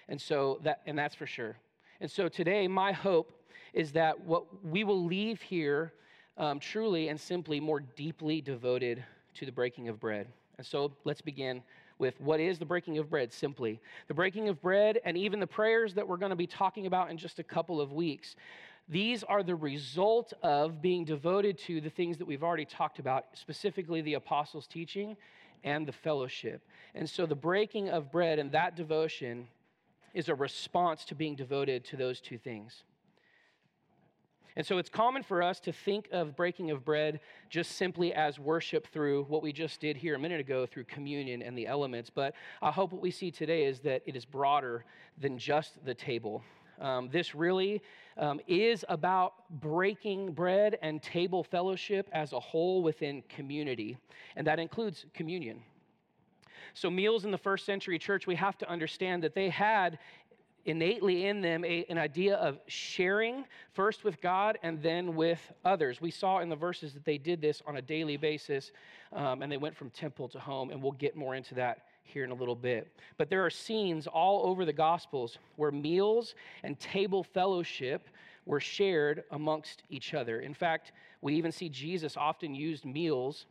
and 0.08 0.20
so 0.20 0.60
that 0.63 0.82
and 0.86 0.98
that's 0.98 1.15
for 1.15 1.25
sure. 1.25 1.58
And 2.01 2.10
so 2.10 2.27
today, 2.27 2.68
my 2.68 2.92
hope 2.92 3.32
is 3.74 3.92
that 3.94 4.20
what 4.22 4.46
we 4.63 4.84
will 4.84 5.04
leave 5.04 5.42
here 5.42 5.94
um, 6.38 6.60
truly 6.60 7.10
and 7.10 7.20
simply 7.20 7.60
more 7.60 7.80
deeply 7.80 8.42
devoted 8.42 9.04
to 9.36 9.46
the 9.46 9.51
breaking 9.51 9.89
of 9.89 10.00
bread. 10.00 10.27
And 10.58 10.65
so 10.65 10.94
let's 11.04 11.22
begin 11.22 11.62
with 11.98 12.20
what 12.20 12.39
is 12.39 12.60
the 12.60 12.65
breaking 12.65 12.98
of 12.98 13.10
bread 13.10 13.32
simply. 13.32 13.80
The 14.08 14.13
breaking 14.13 14.50
of 14.50 14.62
bread 14.62 15.00
and 15.06 15.18
even 15.18 15.39
the 15.39 15.48
prayers 15.48 15.94
that 15.94 16.08
we're 16.08 16.18
going 16.18 16.32
to 16.32 16.36
be 16.36 16.48
talking 16.48 16.88
about 16.88 17.10
in 17.10 17.18
just 17.18 17.39
a 17.39 17.44
couple 17.44 17.80
of 17.80 17.94
weeks. 17.94 18.36
These 18.88 19.24
are 19.24 19.44
the 19.44 19.56
result 19.56 20.34
of 20.44 20.82
being 20.82 21.06
devoted 21.06 21.58
to 21.60 21.82
the 21.82 21.89
things 21.89 22.18
that 22.18 22.25
we've 22.25 22.44
already 22.44 22.65
talked 22.65 23.00
about, 23.00 23.25
specifically 23.34 24.01
the 24.01 24.13
apostles' 24.15 24.68
teaching 24.68 25.18
and 25.65 25.86
the 25.86 25.91
fellowship. 25.91 26.62
And 26.93 27.10
so 27.10 27.25
the 27.25 27.36
breaking 27.36 27.89
of 27.89 28.12
bread 28.12 28.39
and 28.39 28.51
that 28.53 28.77
devotion 28.77 29.48
is 30.13 30.29
a 30.29 30.36
response 30.36 31.03
to 31.05 31.15
being 31.15 31.36
devoted 31.36 31.84
to 31.86 31.98
those 31.98 32.22
two 32.22 32.38
things. 32.38 32.84
And 34.55 34.65
so 34.65 34.77
it's 34.77 34.89
common 34.89 35.22
for 35.22 35.43
us 35.43 35.60
to 35.62 35.74
think 35.74 36.07
of 36.13 36.38
breaking 36.38 36.72
of 36.72 36.86
bread 36.86 37.19
just 37.50 37.74
simply 37.74 38.13
as 38.13 38.39
worship 38.39 38.88
through 38.88 39.25
what 39.25 39.43
we 39.43 39.51
just 39.51 39.81
did 39.81 39.98
here 39.98 40.15
a 40.15 40.19
minute 40.19 40.39
ago 40.39 40.65
through 40.65 40.86
communion 40.86 41.41
and 41.41 41.57
the 41.57 41.67
elements. 41.67 42.10
But 42.10 42.36
I 42.62 42.72
hope 42.72 42.93
what 42.93 43.01
we 43.01 43.12
see 43.12 43.31
today 43.31 43.65
is 43.65 43.79
that 43.79 44.01
it 44.05 44.15
is 44.15 44.24
broader 44.24 44.86
than 45.17 45.38
just 45.38 45.84
the 45.84 45.93
table. 45.93 46.41
Um, 46.79 47.10
this 47.12 47.36
really 47.36 47.82
um, 48.17 48.39
is 48.48 48.86
about 48.89 49.34
breaking 49.62 50.34
bread 50.34 50.77
and 50.82 51.01
table 51.01 51.44
fellowship 51.44 52.08
as 52.12 52.34
a 52.34 52.39
whole 52.39 52.84
within 52.84 53.24
community, 53.29 53.98
and 54.36 54.46
that 54.48 54.60
includes 54.60 55.05
communion. 55.13 55.62
So, 56.74 56.89
meals 56.89 57.25
in 57.25 57.32
the 57.32 57.38
first 57.38 57.65
century 57.65 57.98
church, 57.98 58.27
we 58.27 58.36
have 58.36 58.58
to 58.58 58.70
understand 58.70 59.24
that 59.24 59.34
they 59.34 59.50
had 59.50 59.98
innately 60.65 61.27
in 61.27 61.41
them 61.41 61.63
a, 61.63 61.86
an 61.89 61.98
idea 61.98 62.36
of 62.38 62.60
sharing 62.67 63.46
first 63.74 64.03
with 64.03 64.20
God 64.20 64.58
and 64.63 64.82
then 64.82 65.15
with 65.15 65.39
others. 65.63 66.01
We 66.01 66.12
saw 66.12 66.39
in 66.39 66.50
the 66.50 66.55
verses 66.55 66.94
that 66.94 67.05
they 67.05 67.17
did 67.17 67.39
this 67.39 67.62
on 67.67 67.77
a 67.77 67.82
daily 67.82 68.17
basis, 68.17 68.72
um, 69.13 69.41
and 69.41 69.51
they 69.51 69.58
went 69.58 69.75
from 69.75 69.91
temple 69.91 70.27
to 70.29 70.39
home, 70.39 70.72
and 70.72 70.82
we'll 70.82 70.94
get 70.94 71.15
more 71.15 71.36
into 71.36 71.53
that 71.55 71.84
here 72.05 72.24
in 72.24 72.31
a 72.31 72.35
little 72.35 72.55
bit. 72.55 72.88
But 73.17 73.29
there 73.29 73.45
are 73.45 73.50
scenes 73.50 74.07
all 74.07 74.47
over 74.47 74.65
the 74.65 74.74
Gospels 74.74 75.38
where 75.55 75.71
meals 75.71 76.35
and 76.63 76.79
table 76.79 77.24
fellowship 77.24 78.07
were 78.45 78.59
shared 78.59 79.24
amongst 79.31 79.83
each 79.89 80.13
other. 80.13 80.39
In 80.39 80.53
fact, 80.53 80.91
we 81.21 81.35
even 81.35 81.51
see 81.51 81.69
Jesus 81.69 82.15
often 82.15 82.53
used 82.53 82.85
meals 82.85 83.45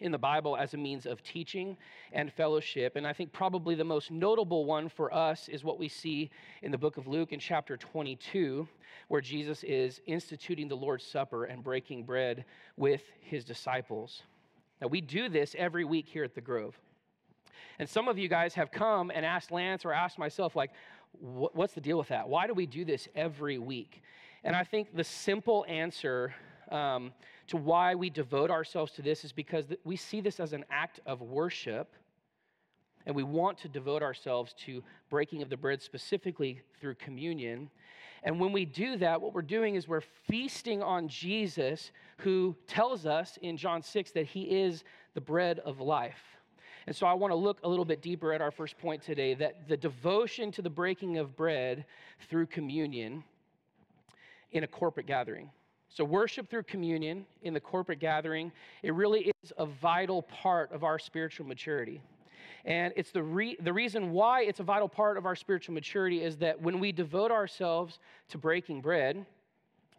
in 0.00 0.10
the 0.10 0.18
Bible 0.18 0.56
as 0.56 0.74
a 0.74 0.76
means 0.76 1.06
of 1.06 1.22
teaching 1.22 1.76
and 2.12 2.32
fellowship. 2.32 2.96
And 2.96 3.06
I 3.06 3.12
think 3.12 3.32
probably 3.32 3.74
the 3.74 3.84
most 3.84 4.10
notable 4.10 4.64
one 4.64 4.88
for 4.88 5.12
us 5.14 5.48
is 5.48 5.64
what 5.64 5.78
we 5.78 5.88
see 5.88 6.30
in 6.62 6.72
the 6.72 6.78
book 6.78 6.96
of 6.96 7.06
Luke 7.06 7.32
in 7.32 7.38
chapter 7.38 7.76
22, 7.76 8.66
where 9.08 9.20
Jesus 9.20 9.62
is 9.62 10.00
instituting 10.06 10.68
the 10.68 10.76
Lord's 10.76 11.04
Supper 11.04 11.44
and 11.44 11.62
breaking 11.62 12.04
bread 12.04 12.44
with 12.76 13.02
his 13.20 13.44
disciples. 13.44 14.22
Now, 14.80 14.88
we 14.88 15.00
do 15.00 15.28
this 15.28 15.54
every 15.56 15.84
week 15.84 16.08
here 16.08 16.24
at 16.24 16.34
the 16.34 16.40
Grove. 16.40 16.76
And 17.78 17.88
some 17.88 18.08
of 18.08 18.18
you 18.18 18.28
guys 18.28 18.54
have 18.54 18.70
come 18.70 19.10
and 19.14 19.24
asked 19.24 19.50
Lance 19.50 19.84
or 19.84 19.92
asked 19.92 20.18
myself, 20.18 20.56
like, 20.56 20.70
what's 21.20 21.74
the 21.74 21.80
deal 21.80 21.98
with 21.98 22.08
that? 22.08 22.28
Why 22.28 22.46
do 22.46 22.54
we 22.54 22.66
do 22.66 22.84
this 22.84 23.08
every 23.14 23.58
week? 23.58 24.02
And 24.44 24.56
I 24.56 24.64
think 24.64 24.96
the 24.96 25.04
simple 25.04 25.64
answer 25.68 26.34
um, 26.70 27.12
to 27.48 27.56
why 27.56 27.94
we 27.94 28.10
devote 28.10 28.50
ourselves 28.50 28.92
to 28.92 29.02
this 29.02 29.24
is 29.24 29.32
because 29.32 29.66
we 29.84 29.96
see 29.96 30.20
this 30.20 30.40
as 30.40 30.52
an 30.52 30.64
act 30.70 31.00
of 31.06 31.20
worship. 31.20 31.92
And 33.04 33.16
we 33.16 33.24
want 33.24 33.58
to 33.58 33.68
devote 33.68 34.02
ourselves 34.02 34.54
to 34.64 34.82
breaking 35.10 35.42
of 35.42 35.50
the 35.50 35.56
bread 35.56 35.82
specifically 35.82 36.60
through 36.80 36.94
communion. 36.94 37.68
And 38.22 38.38
when 38.38 38.52
we 38.52 38.64
do 38.64 38.96
that, 38.98 39.20
what 39.20 39.34
we're 39.34 39.42
doing 39.42 39.74
is 39.74 39.88
we're 39.88 40.00
feasting 40.00 40.82
on 40.82 41.08
Jesus, 41.08 41.90
who 42.18 42.54
tells 42.68 43.04
us 43.04 43.38
in 43.42 43.56
John 43.56 43.82
6 43.82 44.12
that 44.12 44.26
he 44.26 44.42
is 44.42 44.84
the 45.14 45.20
bread 45.20 45.58
of 45.60 45.80
life. 45.80 46.22
And 46.86 46.94
so 46.94 47.06
I 47.06 47.12
want 47.12 47.30
to 47.30 47.36
look 47.36 47.58
a 47.62 47.68
little 47.68 47.84
bit 47.84 48.02
deeper 48.02 48.32
at 48.32 48.40
our 48.40 48.50
first 48.50 48.78
point 48.78 49.02
today 49.02 49.34
that 49.34 49.68
the 49.68 49.76
devotion 49.76 50.50
to 50.52 50.62
the 50.62 50.70
breaking 50.70 51.18
of 51.18 51.36
bread 51.36 51.84
through 52.28 52.46
communion 52.46 53.22
in 54.52 54.64
a 54.64 54.66
corporate 54.66 55.06
gathering. 55.06 55.50
So, 55.88 56.04
worship 56.04 56.48
through 56.48 56.62
communion 56.62 57.26
in 57.42 57.52
the 57.52 57.60
corporate 57.60 57.98
gathering, 57.98 58.50
it 58.82 58.94
really 58.94 59.30
is 59.42 59.52
a 59.58 59.66
vital 59.66 60.22
part 60.22 60.72
of 60.72 60.84
our 60.84 60.98
spiritual 60.98 61.46
maturity. 61.46 62.00
And 62.64 62.94
it's 62.96 63.10
the, 63.10 63.22
re- 63.22 63.58
the 63.60 63.72
reason 63.72 64.12
why 64.12 64.42
it's 64.42 64.60
a 64.60 64.62
vital 64.62 64.88
part 64.88 65.18
of 65.18 65.26
our 65.26 65.36
spiritual 65.36 65.74
maturity 65.74 66.22
is 66.22 66.36
that 66.38 66.60
when 66.60 66.78
we 66.80 66.92
devote 66.92 67.30
ourselves 67.30 67.98
to 68.28 68.38
breaking 68.38 68.80
bread, 68.80 69.26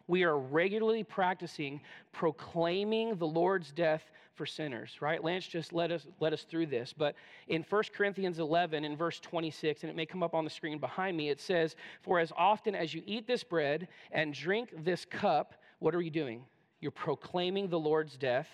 we 0.06 0.24
are 0.24 0.38
regularly 0.38 1.04
practicing 1.04 1.80
proclaiming 2.12 3.16
the 3.16 3.26
Lord's 3.26 3.72
death 3.72 4.10
for 4.34 4.46
sinners, 4.46 4.96
right? 5.00 5.22
Lance 5.22 5.46
just 5.46 5.72
led 5.72 5.92
us, 5.92 6.06
led 6.20 6.32
us 6.32 6.42
through 6.42 6.66
this. 6.66 6.92
But 6.92 7.14
in 7.48 7.62
1 7.62 7.82
Corinthians 7.94 8.38
11, 8.38 8.84
in 8.84 8.96
verse 8.96 9.20
26, 9.20 9.82
and 9.82 9.90
it 9.90 9.96
may 9.96 10.06
come 10.06 10.22
up 10.22 10.34
on 10.34 10.44
the 10.44 10.50
screen 10.50 10.78
behind 10.78 11.16
me, 11.16 11.30
it 11.30 11.40
says, 11.40 11.76
For 12.02 12.18
as 12.18 12.32
often 12.36 12.74
as 12.74 12.92
you 12.92 13.02
eat 13.06 13.26
this 13.26 13.44
bread 13.44 13.88
and 14.10 14.34
drink 14.34 14.70
this 14.84 15.04
cup, 15.04 15.54
what 15.78 15.94
are 15.94 16.02
you 16.02 16.10
doing? 16.10 16.44
You're 16.80 16.90
proclaiming 16.90 17.68
the 17.68 17.78
Lord's 17.78 18.16
death 18.16 18.48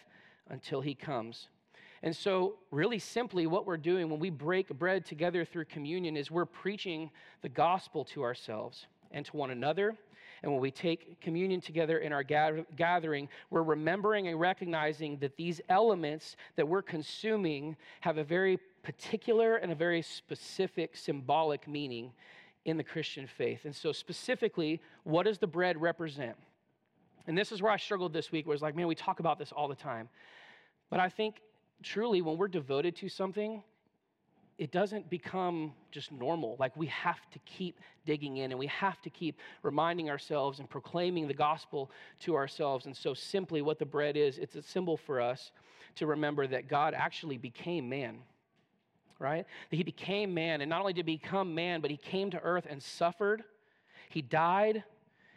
until 0.51 0.81
he 0.81 0.95
comes. 0.95 1.49
And 2.03 2.17
so, 2.17 2.57
really 2.71 2.99
simply, 2.99 3.47
what 3.47 3.67
we're 3.67 3.77
doing 3.77 4.09
when 4.09 4.21
we 4.21 4.31
break 4.31 4.69
bread 4.79 5.05
together 5.05 5.45
through 5.45 5.67
communion 5.67 6.17
is 6.17 6.31
we're 6.31 6.47
preaching 6.47 7.11
the 7.43 7.49
gospel 7.49 8.05
to 8.07 8.23
ourselves 8.23 8.87
and 9.11 9.27
to 9.27 9.37
one 9.37 9.51
another 9.51 9.97
and 10.43 10.53
when 10.53 10.61
we 10.61 10.71
take 10.71 11.21
communion 11.21 11.61
together 11.61 11.99
in 11.99 12.13
our 12.13 12.23
gathering, 12.23 13.29
we're 13.51 13.63
remembering 13.63 14.29
and 14.29 14.41
recognizing 14.41 15.19
that 15.19 15.37
these 15.37 15.61
elements 15.69 16.37
that 16.57 16.67
we're 16.67 16.83
consuming 16.83 17.77
have 18.01 18.19
a 18.19 18.25
very 18.25 18.59
particular 18.83 19.57
and 19.57 19.71
a 19.71 19.75
very 19.75 20.01
specific 20.03 20.97
symbolic 20.97 21.69
meaning 21.69 22.13
in 22.65 22.77
the 22.77 22.85
Christian 22.85 23.27
faith. 23.27 23.65
And 23.65 23.75
so, 23.75 23.93
specifically, 23.93 24.81
what 25.05 25.25
does 25.25 25.39
the 25.39 25.47
bread 25.47 25.81
represent? 25.81 26.37
And 27.27 27.37
this 27.37 27.53
is 27.53 27.61
where 27.63 27.73
I 27.73 27.77
struggled 27.77 28.13
this 28.13 28.33
week, 28.33 28.47
where 28.47 28.55
it's 28.55 28.63
like, 28.63 28.75
man, 28.75 28.87
we 28.87 28.95
talk 28.95 29.21
about 29.21 29.39
this 29.39 29.53
all 29.53 29.69
the 29.69 29.75
time. 29.75 30.09
But 30.89 31.01
I 31.01 31.09
think 31.09 31.37
truly, 31.83 32.23
when 32.23 32.39
we're 32.39 32.49
devoted 32.49 32.97
to 32.97 33.09
something, 33.09 33.63
it 34.61 34.73
doesn't 34.73 35.09
become 35.09 35.73
just 35.91 36.13
normal. 36.13 36.57
Like 36.59 36.77
we 36.77 36.87
have 36.89 37.19
to 37.31 37.39
keep 37.47 37.81
digging 38.05 38.37
in 38.37 38.53
and 38.53 38.59
we 38.59 38.67
have 38.67 39.01
to 39.01 39.09
keep 39.09 39.39
reminding 39.63 40.11
ourselves 40.11 40.59
and 40.59 40.69
proclaiming 40.69 41.27
the 41.27 41.35
gospel 41.35 41.91
to 42.21 42.37
ourselves. 42.37 42.85
And 42.85 42.95
so, 42.95 43.15
simply, 43.15 43.63
what 43.63 43.79
the 43.79 43.87
bread 43.87 44.19
is, 44.19 44.37
it's 44.37 44.57
a 44.57 44.63
symbol 44.63 44.99
for 44.99 45.19
us 45.19 45.51
to 45.97 46.07
remember 46.07 46.47
that 46.47 46.69
God 46.69 46.93
actually 46.93 47.39
became 47.39 47.89
man, 47.89 48.19
right? 49.19 49.47
That 49.71 49.77
he 49.77 49.83
became 49.83 50.35
man. 50.35 50.61
And 50.61 50.69
not 50.69 50.81
only 50.81 50.93
did 50.93 51.09
he 51.09 51.17
become 51.17 51.55
man, 51.55 51.81
but 51.81 51.91
he 51.91 51.97
came 51.97 52.31
to 52.31 52.39
earth 52.41 52.67
and 52.69 52.83
suffered. 52.83 53.43
He 54.11 54.21
died. 54.21 54.85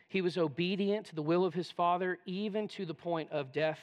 He 0.10 0.20
was 0.22 0.38
obedient 0.38 1.06
to 1.08 1.15
the 1.15 1.22
will 1.22 1.46
of 1.46 1.53
his 1.53 1.72
Father, 1.72 2.20
even 2.25 2.68
to 2.70 2.86
the 2.86 2.94
point 2.94 3.32
of 3.32 3.53
death 3.53 3.80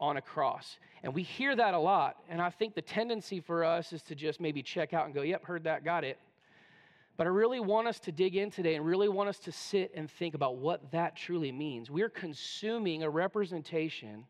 on 0.00 0.16
a 0.16 0.22
cross. 0.22 0.78
And 1.02 1.14
we 1.14 1.22
hear 1.22 1.54
that 1.56 1.74
a 1.74 1.78
lot. 1.78 2.16
And 2.28 2.40
I 2.40 2.50
think 2.50 2.74
the 2.74 2.82
tendency 2.82 3.40
for 3.40 3.64
us 3.64 3.92
is 3.92 4.02
to 4.02 4.14
just 4.14 4.40
maybe 4.40 4.62
check 4.62 4.92
out 4.92 5.06
and 5.06 5.14
go, 5.14 5.22
yep, 5.22 5.44
heard 5.44 5.64
that, 5.64 5.84
got 5.84 6.04
it. 6.04 6.18
But 7.16 7.26
I 7.26 7.30
really 7.30 7.58
want 7.58 7.88
us 7.88 7.98
to 8.00 8.12
dig 8.12 8.36
in 8.36 8.50
today 8.50 8.76
and 8.76 8.86
really 8.86 9.08
want 9.08 9.28
us 9.28 9.40
to 9.40 9.52
sit 9.52 9.90
and 9.94 10.08
think 10.08 10.34
about 10.34 10.56
what 10.56 10.92
that 10.92 11.16
truly 11.16 11.50
means. 11.50 11.90
We're 11.90 12.08
consuming 12.08 13.02
a 13.02 13.10
representation 13.10 14.24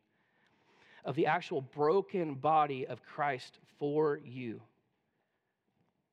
of 1.05 1.15
the 1.15 1.27
actual 1.27 1.61
broken 1.61 2.35
body 2.35 2.87
of 2.87 3.03
Christ 3.03 3.59
for 3.79 4.21
you. 4.25 4.63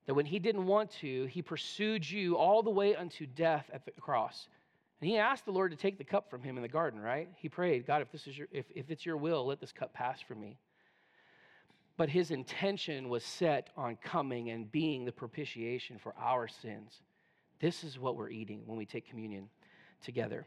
That 0.05 0.15
when 0.15 0.25
he 0.25 0.37
didn't 0.37 0.67
want 0.67 0.91
to, 0.99 1.25
he 1.25 1.41
pursued 1.41 2.09
you 2.09 2.37
all 2.37 2.61
the 2.61 2.69
way 2.69 2.93
unto 2.95 3.25
death 3.25 3.69
at 3.73 3.85
the 3.85 3.91
cross. 3.91 4.49
And 5.01 5.09
he 5.09 5.17
asked 5.17 5.45
the 5.45 5.51
Lord 5.51 5.71
to 5.71 5.77
take 5.77 5.97
the 5.97 6.03
cup 6.03 6.29
from 6.29 6.41
him 6.41 6.55
in 6.57 6.61
the 6.61 6.69
garden, 6.69 6.99
right? 6.99 7.29
He 7.35 7.49
prayed, 7.49 7.85
God, 7.85 8.01
if, 8.01 8.11
this 8.11 8.27
is 8.27 8.37
your, 8.37 8.47
if, 8.51 8.65
if 8.73 8.89
it's 8.89 9.05
your 9.05 9.17
will, 9.17 9.45
let 9.45 9.59
this 9.59 9.71
cup 9.71 9.93
pass 9.93 10.21
from 10.21 10.39
me. 10.39 10.57
But 11.97 12.09
his 12.09 12.31
intention 12.31 13.09
was 13.09 13.23
set 13.23 13.69
on 13.77 13.97
coming 13.97 14.49
and 14.49 14.71
being 14.71 15.05
the 15.05 15.11
propitiation 15.11 15.97
for 15.97 16.13
our 16.19 16.47
sins. 16.47 17.01
This 17.59 17.83
is 17.83 17.99
what 17.99 18.15
we're 18.15 18.29
eating 18.29 18.63
when 18.65 18.77
we 18.77 18.85
take 18.85 19.09
communion 19.09 19.49
together. 20.01 20.45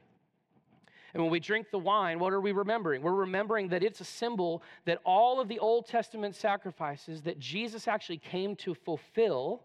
And 1.14 1.22
when 1.22 1.32
we 1.32 1.40
drink 1.40 1.70
the 1.70 1.78
wine, 1.78 2.18
what 2.18 2.34
are 2.34 2.40
we 2.40 2.52
remembering? 2.52 3.00
We're 3.00 3.12
remembering 3.12 3.68
that 3.68 3.82
it's 3.82 4.00
a 4.00 4.04
symbol 4.04 4.62
that 4.84 5.00
all 5.04 5.40
of 5.40 5.48
the 5.48 5.58
Old 5.58 5.86
Testament 5.86 6.36
sacrifices 6.36 7.22
that 7.22 7.38
Jesus 7.38 7.88
actually 7.88 8.18
came 8.18 8.54
to 8.56 8.74
fulfill 8.74 9.62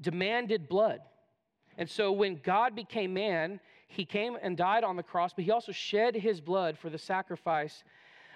demanded 0.00 0.68
blood. 0.68 1.00
And 1.78 1.88
so 1.88 2.10
when 2.10 2.40
God 2.42 2.74
became 2.74 3.14
man, 3.14 3.60
he 3.90 4.04
came 4.04 4.38
and 4.40 4.56
died 4.56 4.84
on 4.84 4.96
the 4.96 5.02
cross, 5.02 5.32
but 5.34 5.44
he 5.44 5.50
also 5.50 5.72
shed 5.72 6.14
his 6.14 6.40
blood 6.40 6.78
for 6.78 6.88
the 6.88 6.98
sacrifice 6.98 7.82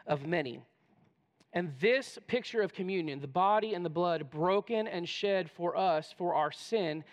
of 0.07 0.27
many. 0.27 0.61
And 1.53 1.73
this 1.81 2.19
picture 2.27 2.61
of 2.61 2.75
communion, 2.75 3.21
the 3.21 3.29
body 3.29 3.75
and 3.75 3.85
the 3.85 3.91
blood 3.91 4.31
broken 4.31 4.89
and 4.89 5.09
shed 5.09 5.49
for 5.49 5.77
us 5.77 6.13
for 6.19 6.35
our 6.35 6.51
sin, 6.51 7.05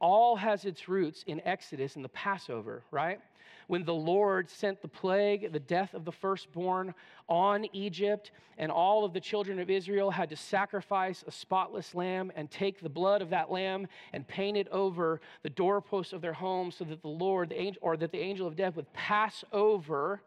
all 0.00 0.36
has 0.36 0.64
its 0.64 0.88
roots 0.88 1.22
in 1.26 1.42
Exodus 1.44 1.96
and 1.96 2.04
the 2.04 2.08
Passover, 2.08 2.82
right? 2.90 3.20
When 3.70 3.84
the 3.84 3.94
Lord 3.94 4.50
sent 4.50 4.82
the 4.82 4.88
plague, 4.88 5.52
the 5.52 5.60
death 5.60 5.94
of 5.94 6.04
the 6.04 6.10
firstborn 6.10 6.92
on 7.28 7.64
Egypt, 7.72 8.32
and 8.58 8.68
all 8.68 9.04
of 9.04 9.12
the 9.12 9.20
children 9.20 9.60
of 9.60 9.70
Israel 9.70 10.10
had 10.10 10.28
to 10.30 10.34
sacrifice 10.34 11.22
a 11.24 11.30
spotless 11.30 11.94
lamb 11.94 12.32
and 12.34 12.50
take 12.50 12.80
the 12.80 12.88
blood 12.88 13.22
of 13.22 13.30
that 13.30 13.48
lamb 13.48 13.86
and 14.12 14.26
paint 14.26 14.56
it 14.56 14.66
over 14.72 15.20
the 15.44 15.50
doorposts 15.50 16.12
of 16.12 16.20
their 16.20 16.32
homes 16.32 16.74
so 16.74 16.84
that 16.84 17.00
the 17.00 17.06
Lord, 17.06 17.50
the 17.50 17.60
angel, 17.60 17.80
or 17.80 17.96
that 17.96 18.10
the 18.10 18.18
angel 18.18 18.48
of 18.48 18.56
death 18.56 18.74
would 18.74 18.92
pass 18.92 19.44
over 19.52 20.20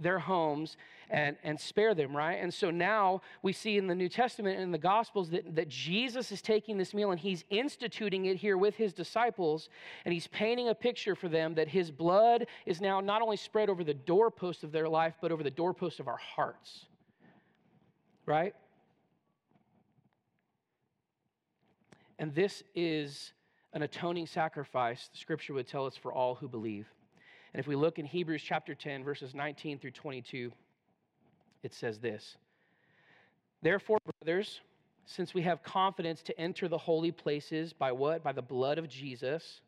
their 0.00 0.18
homes 0.18 0.76
and, 1.10 1.36
and 1.42 1.58
spare 1.58 1.94
them, 1.94 2.16
right? 2.16 2.34
And 2.34 2.52
so 2.52 2.70
now 2.70 3.22
we 3.42 3.52
see 3.52 3.78
in 3.78 3.86
the 3.86 3.94
New 3.94 4.08
Testament 4.08 4.56
and 4.56 4.64
in 4.64 4.72
the 4.72 4.78
Gospels 4.78 5.30
that, 5.30 5.56
that 5.56 5.68
Jesus 5.68 6.30
is 6.30 6.42
taking 6.42 6.76
this 6.76 6.92
meal 6.94 7.10
and 7.10 7.18
he's 7.18 7.44
instituting 7.50 8.26
it 8.26 8.36
here 8.36 8.56
with 8.56 8.76
his 8.76 8.92
disciples, 8.92 9.68
and 10.04 10.12
he's 10.12 10.26
painting 10.28 10.68
a 10.68 10.74
picture 10.74 11.14
for 11.14 11.28
them 11.28 11.54
that 11.54 11.68
his 11.68 11.90
blood 11.90 12.46
is 12.66 12.80
now 12.80 13.00
not 13.00 13.22
only 13.22 13.36
spread 13.36 13.68
over 13.70 13.82
the 13.82 13.94
doorpost 13.94 14.64
of 14.64 14.72
their 14.72 14.88
life, 14.88 15.14
but 15.20 15.32
over 15.32 15.42
the 15.42 15.50
doorpost 15.50 16.00
of 16.00 16.08
our 16.08 16.18
hearts, 16.18 16.86
right? 18.26 18.54
And 22.18 22.34
this 22.34 22.62
is 22.74 23.32
an 23.72 23.82
atoning 23.82 24.26
sacrifice, 24.26 25.08
the 25.12 25.18
scripture 25.18 25.54
would 25.54 25.68
tell 25.68 25.86
us, 25.86 25.96
for 25.96 26.12
all 26.12 26.34
who 26.34 26.48
believe. 26.48 26.86
And 27.52 27.60
if 27.60 27.66
we 27.66 27.76
look 27.76 27.98
in 27.98 28.06
Hebrews 28.06 28.42
chapter 28.42 28.74
10, 28.74 29.04
verses 29.04 29.34
19 29.34 29.78
through 29.78 29.92
22, 29.92 30.52
it 31.62 31.72
says 31.72 31.98
this 31.98 32.36
Therefore, 33.62 33.98
brothers, 34.20 34.60
since 35.06 35.32
we 35.32 35.42
have 35.42 35.62
confidence 35.62 36.22
to 36.22 36.38
enter 36.38 36.68
the 36.68 36.78
holy 36.78 37.10
places 37.10 37.72
by 37.72 37.92
what? 37.92 38.22
By 38.22 38.32
the 38.32 38.42
blood 38.42 38.78
of 38.78 38.88
Jesus, 38.88 39.60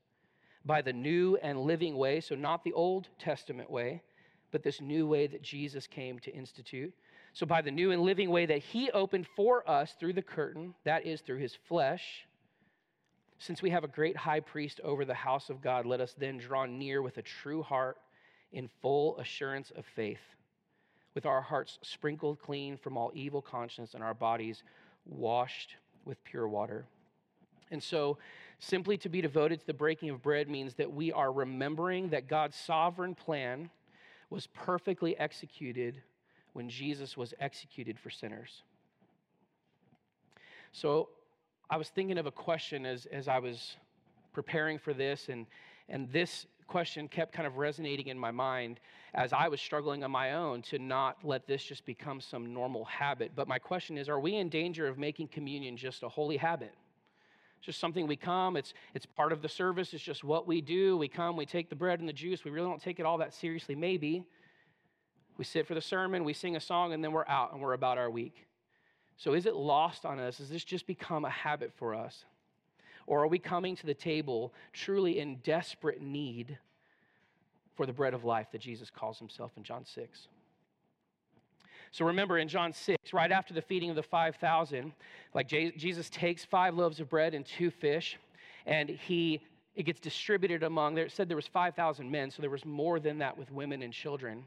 by 0.65 0.83
the 0.83 0.93
new 0.93 1.39
and 1.43 1.61
living 1.61 1.97
way, 1.97 2.21
so 2.21 2.35
not 2.35 2.63
the 2.63 2.75
Old 2.75 3.09
Testament 3.19 3.71
way, 3.71 4.03
but 4.51 4.63
this 4.63 4.81
new 4.81 5.07
way 5.07 5.27
that 5.27 5.43
Jesus 5.43 5.87
came 5.87 6.19
to 6.21 6.35
institute. 6.35 6.93
So, 7.33 7.47
by 7.47 7.63
the 7.63 7.71
new 7.71 7.93
and 7.93 8.03
living 8.03 8.31
way 8.31 8.45
that 8.47 8.59
he 8.59 8.91
opened 8.91 9.27
for 9.37 9.69
us 9.69 9.95
through 9.99 10.15
the 10.15 10.23
curtain, 10.23 10.75
that 10.85 11.07
is, 11.07 11.21
through 11.21 11.39
his 11.39 11.57
flesh. 11.69 12.27
Since 13.40 13.62
we 13.62 13.70
have 13.70 13.85
a 13.85 13.88
great 13.88 14.18
high 14.18 14.40
priest 14.40 14.80
over 14.85 15.06
the 15.06 15.14
house 15.14 15.49
of 15.49 15.62
God, 15.62 15.87
let 15.87 16.02
us 16.02 16.14
then 16.16 16.37
draw 16.37 16.66
near 16.66 17.00
with 17.00 17.16
a 17.16 17.23
true 17.23 17.62
heart 17.62 17.97
in 18.52 18.68
full 18.82 19.18
assurance 19.18 19.73
of 19.75 19.87
faith, 19.87 20.20
with 21.14 21.25
our 21.25 21.40
hearts 21.40 21.78
sprinkled 21.80 22.38
clean 22.38 22.76
from 22.76 22.99
all 22.99 23.11
evil 23.14 23.40
conscience 23.40 23.94
and 23.94 24.04
our 24.04 24.12
bodies 24.12 24.62
washed 25.06 25.76
with 26.04 26.23
pure 26.23 26.47
water. 26.49 26.85
And 27.70 27.82
so, 27.82 28.18
simply 28.59 28.99
to 28.99 29.09
be 29.09 29.23
devoted 29.23 29.61
to 29.61 29.66
the 29.66 29.73
breaking 29.73 30.11
of 30.11 30.23
bread 30.23 30.50
means 30.50 30.75
that 30.75 30.92
we 30.92 31.11
are 31.11 31.32
remembering 31.32 32.11
that 32.11 32.28
God's 32.28 32.56
sovereign 32.56 33.14
plan 33.14 33.70
was 34.28 34.49
perfectly 34.49 35.16
executed 35.18 36.02
when 36.52 36.68
Jesus 36.68 37.16
was 37.16 37.32
executed 37.40 37.99
for 37.99 38.11
sinners. 38.11 38.64
So 40.73 41.09
I 41.73 41.77
was 41.77 41.89
thinking 41.89 42.19
of 42.19 42.27
a 42.27 42.33
question 42.33 42.85
as, 42.85 43.07
as 43.07 43.29
I 43.29 43.39
was 43.39 43.77
preparing 44.33 44.77
for 44.77 44.93
this, 44.93 45.29
and, 45.29 45.47
and 45.89 46.11
this 46.12 46.47
question 46.67 47.07
kept 47.07 47.33
kind 47.33 47.47
of 47.47 47.59
resonating 47.59 48.09
in 48.09 48.19
my 48.19 48.33
mind 48.33 48.81
as 49.15 49.33
I 49.33 49.47
was 49.47 49.61
struggling 49.61 50.03
on 50.03 50.11
my 50.11 50.33
own 50.33 50.62
to 50.62 50.81
not 50.81 51.19
let 51.23 51.47
this 51.47 51.62
just 51.62 51.87
become 51.87 52.21
some 52.21 52.53
normal 52.53 52.85
habit. 52.87 53.33
But 53.37 53.47
my 53.47 53.61
question 53.61 53.97
is 53.97 54.09
are 54.09 54.19
we 54.19 54.35
in 54.35 54.49
danger 54.49 54.89
of 54.89 54.99
making 54.99 55.29
communion 55.29 55.77
just 55.77 56.03
a 56.03 56.09
holy 56.09 56.37
habit? 56.37 56.75
It's 57.59 57.67
just 57.67 57.79
something 57.79 58.09
we 58.09 58.17
come, 58.17 58.57
it's, 58.57 58.75
it's 58.95 59.07
part 59.07 59.33
of 59.33 59.41
the 59.41 59.49
service, 59.49 59.95
it's 59.95 60.03
just 60.03 60.25
what 60.25 60.49
we 60.49 60.61
do. 60.61 60.97
We 60.97 61.07
come, 61.07 61.37
we 61.37 61.47
take 61.47 61.71
the 61.71 61.77
bread 61.77 62.00
and 62.00 62.09
the 62.09 62.12
juice, 62.12 62.45
we 62.45 62.50
really 62.50 62.69
don't 62.69 62.83
take 62.83 62.99
it 62.99 63.07
all 63.07 63.19
that 63.19 63.33
seriously, 63.33 63.77
maybe. 63.77 64.25
We 65.37 65.45
sit 65.45 65.69
for 65.69 65.75
the 65.75 65.81
sermon, 65.81 66.25
we 66.25 66.33
sing 66.33 66.57
a 66.57 66.61
song, 66.61 66.95
and 66.95 67.05
then 67.05 67.12
we're 67.12 67.29
out 67.29 67.53
and 67.53 67.61
we're 67.61 67.75
about 67.75 67.97
our 67.97 68.11
week. 68.11 68.47
So 69.21 69.35
is 69.35 69.45
it 69.45 69.55
lost 69.55 70.07
on 70.07 70.19
us? 70.19 70.39
Has 70.39 70.49
this 70.49 70.65
just 70.65 70.87
become 70.87 71.27
a 71.27 71.31
habit 71.31 71.73
for 71.77 71.95
us? 71.95 72.25
Or 73.07 73.23
are 73.23 73.27
we 73.27 73.39
coming 73.39 73.77
to 73.77 73.85
the 73.85 73.93
table 73.93 74.55
truly 74.73 75.19
in 75.19 75.37
desperate 75.45 76.00
need 76.00 76.57
for 77.77 77.85
the 77.85 77.93
bread 77.93 78.15
of 78.15 78.25
life 78.25 78.47
that 78.53 78.62
Jesus 78.62 78.89
calls 78.89 79.19
himself 79.19 79.53
in 79.59 79.62
John 79.62 79.85
6? 79.85 80.29
So 81.91 82.07
remember 82.07 82.39
in 82.39 82.49
John 82.49 82.73
6, 82.73 83.12
right 83.12 83.31
after 83.31 83.53
the 83.53 83.61
feeding 83.61 83.91
of 83.91 83.97
the 83.97 84.03
5,000, 84.03 84.91
like 85.35 85.49
Jesus 85.49 86.09
takes 86.09 86.47
five 86.47 86.75
loaves 86.75 86.99
of 86.99 87.11
bread 87.11 87.35
and 87.35 87.45
two 87.45 87.71
fish, 87.71 88.17
and 88.65 88.89
he 88.89 89.43
it 89.77 89.83
gets 89.85 90.00
distributed 90.00 90.62
among 90.62 90.95
there 90.95 91.05
it 91.05 91.12
said 91.12 91.29
there 91.29 91.37
was 91.37 91.47
5,000 91.47 92.11
men, 92.11 92.31
so 92.31 92.41
there 92.41 92.50
was 92.50 92.65
more 92.65 92.99
than 92.99 93.19
that 93.19 93.37
with 93.37 93.53
women 93.53 93.83
and 93.83 93.93
children. 93.93 94.45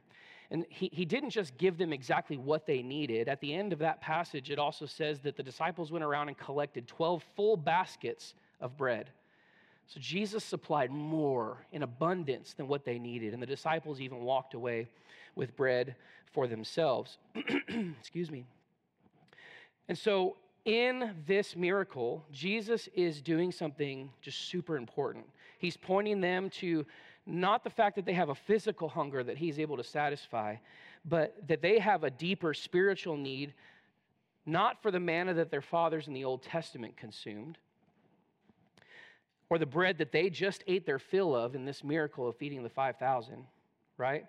And 0.54 0.68
he, 0.70 0.88
he 0.94 1.04
didn't 1.04 1.32
just 1.32 1.58
give 1.58 1.80
them 1.80 1.92
exactly 1.92 2.38
what 2.38 2.68
they 2.68 2.84
needed. 2.84 3.28
At 3.28 3.42
the 3.42 3.54
end 3.54 3.74
of 3.74 3.80
that 3.80 4.00
passage, 4.02 4.52
it 4.52 4.60
also 4.60 4.86
says 4.86 5.20
that 5.22 5.36
the 5.36 5.42
disciples 5.42 5.92
went 5.92 6.06
around 6.06 6.28
and 6.28 6.38
collected 6.38 6.88
12 6.88 7.24
full 7.36 7.58
baskets 7.58 8.36
of 8.62 8.78
bread. 8.78 9.10
So 9.88 10.00
Jesus 10.00 10.44
supplied 10.44 10.92
more 10.92 11.66
in 11.72 11.82
abundance 11.82 12.54
than 12.54 12.68
what 12.68 12.86
they 12.86 13.00
needed. 13.00 13.34
And 13.34 13.42
the 13.42 13.48
disciples 13.48 14.00
even 14.00 14.20
walked 14.20 14.54
away 14.54 14.88
with 15.36 15.56
bread 15.56 15.96
for 16.32 16.48
themselves. 16.48 17.18
Excuse 18.00 18.30
me. 18.30 18.46
And 19.90 19.98
so, 19.98 20.38
in 20.66 21.14
this 21.28 21.58
miracle, 21.58 22.24
Jesus 22.32 22.88
is 22.96 23.22
doing 23.22 23.52
something 23.52 24.10
just 24.22 24.48
super 24.48 24.78
important. 24.78 25.26
He's 25.58 25.76
pointing 25.76 26.22
them 26.22 26.50
to 26.52 26.86
not 27.26 27.64
the 27.64 27.70
fact 27.70 27.96
that 27.96 28.06
they 28.06 28.14
have 28.14 28.30
a 28.30 28.36
physical 28.36 28.90
hunger 28.90 29.24
that 29.24 29.38
he's 29.38 29.60
able 29.60 29.78
to 29.78 29.84
satisfy, 29.84 30.56
but 31.06 31.36
that 31.48 31.62
they 31.62 31.80
have 31.80 32.04
a 32.04 32.10
deeper 32.10 32.54
spiritual 32.54 33.18
need, 33.18 33.54
not 34.46 34.82
for 34.82 34.92
the 34.92 35.00
manna 35.00 35.34
that 35.34 35.52
their 35.52 35.62
fathers 35.62 36.08
in 36.08 36.14
the 36.14 36.26
Old 36.26 36.44
Testament 36.44 36.98
consumed, 36.98 37.58
or 39.50 39.58
the 39.58 39.66
bread 39.66 39.98
that 40.00 40.12
they 40.12 40.30
just 40.30 40.64
ate 40.68 40.86
their 40.86 41.00
fill 41.00 41.36
of 41.36 41.56
in 41.56 41.66
this 41.66 41.84
miracle 41.84 42.28
of 42.28 42.36
feeding 42.36 42.64
the 42.64 42.70
5,000, 42.70 43.46
right? 43.98 44.26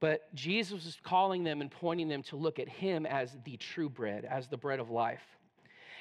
But 0.00 0.32
Jesus 0.34 0.86
is 0.86 0.98
calling 1.02 1.44
them 1.44 1.60
and 1.60 1.70
pointing 1.70 2.08
them 2.08 2.22
to 2.24 2.36
look 2.36 2.58
at 2.58 2.68
him 2.68 3.04
as 3.04 3.36
the 3.44 3.56
true 3.56 3.88
bread, 3.88 4.24
as 4.24 4.48
the 4.48 4.56
bread 4.56 4.80
of 4.80 4.90
life. 4.90 5.37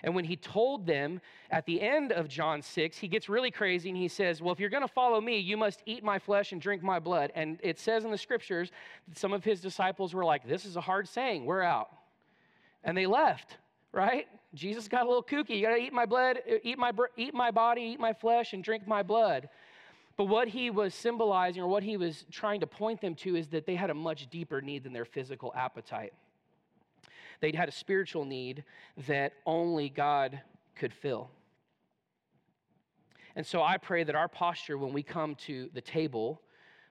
And 0.03 0.15
when 0.15 0.25
he 0.25 0.35
told 0.35 0.85
them 0.85 1.21
at 1.51 1.65
the 1.65 1.81
end 1.81 2.11
of 2.11 2.27
John 2.27 2.61
6, 2.61 2.97
he 2.97 3.07
gets 3.07 3.29
really 3.29 3.51
crazy 3.51 3.89
and 3.89 3.97
he 3.97 4.07
says, 4.07 4.41
Well, 4.41 4.53
if 4.53 4.59
you're 4.59 4.69
going 4.69 4.83
to 4.83 4.87
follow 4.87 5.19
me, 5.19 5.39
you 5.39 5.57
must 5.57 5.81
eat 5.85 6.03
my 6.03 6.19
flesh 6.19 6.51
and 6.51 6.61
drink 6.61 6.83
my 6.83 6.99
blood. 6.99 7.31
And 7.35 7.59
it 7.63 7.79
says 7.79 8.05
in 8.05 8.11
the 8.11 8.17
scriptures 8.17 8.71
that 9.07 9.17
some 9.17 9.33
of 9.33 9.43
his 9.43 9.61
disciples 9.61 10.13
were 10.13 10.25
like, 10.25 10.47
This 10.47 10.65
is 10.65 10.75
a 10.75 10.81
hard 10.81 11.07
saying, 11.07 11.45
we're 11.45 11.63
out. 11.63 11.89
And 12.83 12.97
they 12.97 13.05
left, 13.05 13.57
right? 13.91 14.27
Jesus 14.53 14.87
got 14.87 15.05
a 15.05 15.07
little 15.07 15.23
kooky. 15.23 15.57
You 15.57 15.63
got 15.63 15.75
to 15.75 15.81
eat 15.81 15.93
my 15.93 16.05
blood, 16.05 16.39
eat 16.63 16.77
my, 16.77 16.91
eat 17.17 17.33
my 17.33 17.51
body, 17.51 17.81
eat 17.81 17.99
my 17.99 18.13
flesh, 18.13 18.53
and 18.53 18.63
drink 18.63 18.87
my 18.87 19.03
blood. 19.03 19.49
But 20.15 20.25
what 20.25 20.47
he 20.47 20.71
was 20.71 20.95
symbolizing 20.95 21.61
or 21.61 21.67
what 21.67 21.83
he 21.83 21.95
was 21.95 22.25
trying 22.31 22.61
to 22.61 22.67
point 22.67 23.01
them 23.01 23.13
to 23.15 23.35
is 23.35 23.47
that 23.49 23.67
they 23.67 23.75
had 23.75 23.91
a 23.91 23.93
much 23.93 24.29
deeper 24.29 24.61
need 24.61 24.83
than 24.83 24.93
their 24.93 25.05
physical 25.05 25.53
appetite. 25.55 26.13
They 27.39 27.51
had 27.51 27.69
a 27.69 27.71
spiritual 27.71 28.25
need 28.25 28.63
that 29.07 29.33
only 29.45 29.89
God 29.89 30.41
could 30.75 30.93
fill. 30.93 31.29
And 33.35 33.45
so 33.45 33.61
I 33.61 33.77
pray 33.77 34.03
that 34.03 34.15
our 34.15 34.27
posture 34.27 34.77
when 34.77 34.93
we 34.93 35.03
come 35.03 35.35
to 35.45 35.69
the 35.73 35.81
table 35.81 36.41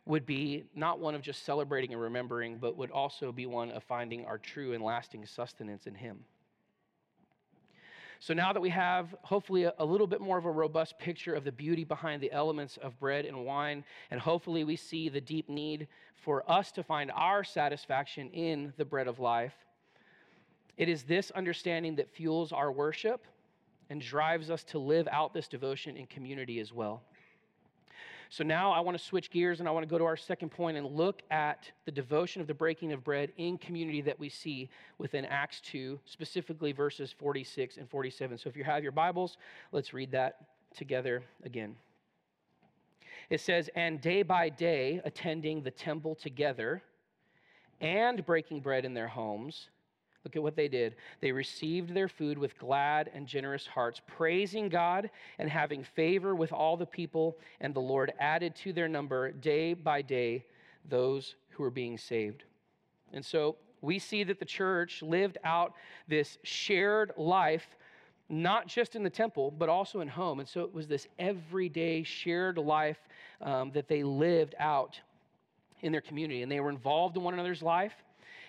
would 0.04 0.24
be 0.24 0.64
not 0.74 1.00
one 1.00 1.16
of 1.16 1.20
just 1.20 1.44
celebrating 1.44 1.92
and 1.92 2.00
remembering, 2.00 2.58
but 2.58 2.76
would 2.76 2.92
also 2.92 3.32
be 3.32 3.46
one 3.46 3.72
of 3.72 3.82
finding 3.82 4.24
our 4.24 4.38
true 4.38 4.72
and 4.72 4.82
lasting 4.82 5.26
sustenance 5.26 5.88
in 5.88 5.94
Him. 5.96 6.20
So 8.20 8.32
now 8.32 8.52
that 8.52 8.60
we 8.60 8.70
have 8.70 9.14
hopefully 9.22 9.64
a, 9.64 9.84
little 9.84 10.06
bit 10.06 10.20
more 10.20 10.38
of 10.38 10.46
a 10.46 10.50
robust 10.50 10.98
picture 10.98 11.34
of 11.34 11.44
the 11.44 11.52
beauty 11.52 11.84
behind 11.84 12.22
the 12.22 12.32
elements 12.32 12.78
of 12.78 12.98
bread 12.98 13.26
and 13.26 13.44
wine, 13.44 13.84
and 14.10 14.20
hopefully 14.20 14.64
we 14.64 14.76
see 14.76 15.08
the 15.08 15.20
deep 15.20 15.48
need 15.50 15.88
for 16.14 16.48
us 16.50 16.72
to 16.72 16.82
find 16.82 17.10
our 17.10 17.44
satisfaction 17.44 18.30
in 18.30 18.72
the 18.78 18.84
bread 18.84 19.06
of 19.06 19.18
life, 19.18 19.65
it 20.76 20.88
is 20.88 21.04
this 21.04 21.30
understanding 21.32 21.96
that 21.96 22.10
fuels 22.10 22.52
our 22.52 22.70
worship 22.70 23.24
and 23.88 24.00
drives 24.00 24.50
us 24.50 24.64
to 24.64 24.78
live 24.78 25.08
out 25.10 25.32
this 25.32 25.48
devotion 25.48 25.96
in 25.96 26.06
community 26.06 26.60
as 26.60 26.72
well. 26.72 27.02
So 28.28 28.42
now 28.42 28.72
I 28.72 28.80
want 28.80 28.98
to 28.98 29.02
switch 29.02 29.30
gears 29.30 29.60
and 29.60 29.68
I 29.68 29.72
want 29.72 29.84
to 29.84 29.90
go 29.90 29.98
to 29.98 30.04
our 30.04 30.16
second 30.16 30.50
point 30.50 30.76
and 30.76 30.86
look 30.86 31.22
at 31.30 31.70
the 31.84 31.92
devotion 31.92 32.42
of 32.42 32.48
the 32.48 32.54
breaking 32.54 32.92
of 32.92 33.04
bread 33.04 33.30
in 33.36 33.56
community 33.56 34.00
that 34.02 34.18
we 34.18 34.28
see 34.28 34.68
within 34.98 35.24
Acts 35.24 35.60
2, 35.60 35.98
specifically 36.04 36.72
verses 36.72 37.14
46 37.16 37.76
and 37.76 37.88
47. 37.88 38.38
So 38.38 38.48
if 38.48 38.56
you 38.56 38.64
have 38.64 38.82
your 38.82 38.92
Bibles, 38.92 39.38
let's 39.70 39.94
read 39.94 40.10
that 40.10 40.46
together 40.74 41.22
again. 41.44 41.76
It 43.30 43.40
says, 43.40 43.70
And 43.74 44.00
day 44.00 44.22
by 44.22 44.48
day, 44.48 45.00
attending 45.04 45.62
the 45.62 45.70
temple 45.70 46.14
together 46.16 46.82
and 47.80 48.24
breaking 48.26 48.60
bread 48.60 48.84
in 48.84 48.94
their 48.94 49.08
homes, 49.08 49.68
Look 50.26 50.34
at 50.34 50.42
what 50.42 50.56
they 50.56 50.66
did. 50.66 50.96
They 51.20 51.30
received 51.30 51.94
their 51.94 52.08
food 52.08 52.36
with 52.36 52.58
glad 52.58 53.12
and 53.14 53.28
generous 53.28 53.64
hearts, 53.64 54.00
praising 54.08 54.68
God 54.68 55.08
and 55.38 55.48
having 55.48 55.84
favor 55.84 56.34
with 56.34 56.52
all 56.52 56.76
the 56.76 56.84
people, 56.84 57.38
and 57.60 57.72
the 57.72 57.78
Lord 57.78 58.12
added 58.18 58.56
to 58.56 58.72
their 58.72 58.88
number 58.88 59.30
day 59.30 59.72
by 59.72 60.02
day 60.02 60.44
those 60.88 61.36
who 61.50 61.62
were 61.62 61.70
being 61.70 61.96
saved. 61.96 62.42
And 63.12 63.24
so 63.24 63.54
we 63.82 64.00
see 64.00 64.24
that 64.24 64.40
the 64.40 64.44
church 64.44 65.00
lived 65.00 65.38
out 65.44 65.74
this 66.08 66.38
shared 66.42 67.12
life, 67.16 67.76
not 68.28 68.66
just 68.66 68.96
in 68.96 69.04
the 69.04 69.10
temple, 69.10 69.52
but 69.52 69.68
also 69.68 70.00
in 70.00 70.08
home. 70.08 70.40
And 70.40 70.48
so 70.48 70.62
it 70.62 70.74
was 70.74 70.88
this 70.88 71.06
everyday 71.20 72.02
shared 72.02 72.58
life 72.58 72.98
um, 73.40 73.70
that 73.74 73.86
they 73.86 74.02
lived 74.02 74.56
out 74.58 74.98
in 75.82 75.92
their 75.92 76.00
community. 76.00 76.42
And 76.42 76.50
they 76.50 76.58
were 76.58 76.70
involved 76.70 77.16
in 77.16 77.22
one 77.22 77.34
another's 77.34 77.62
life. 77.62 77.92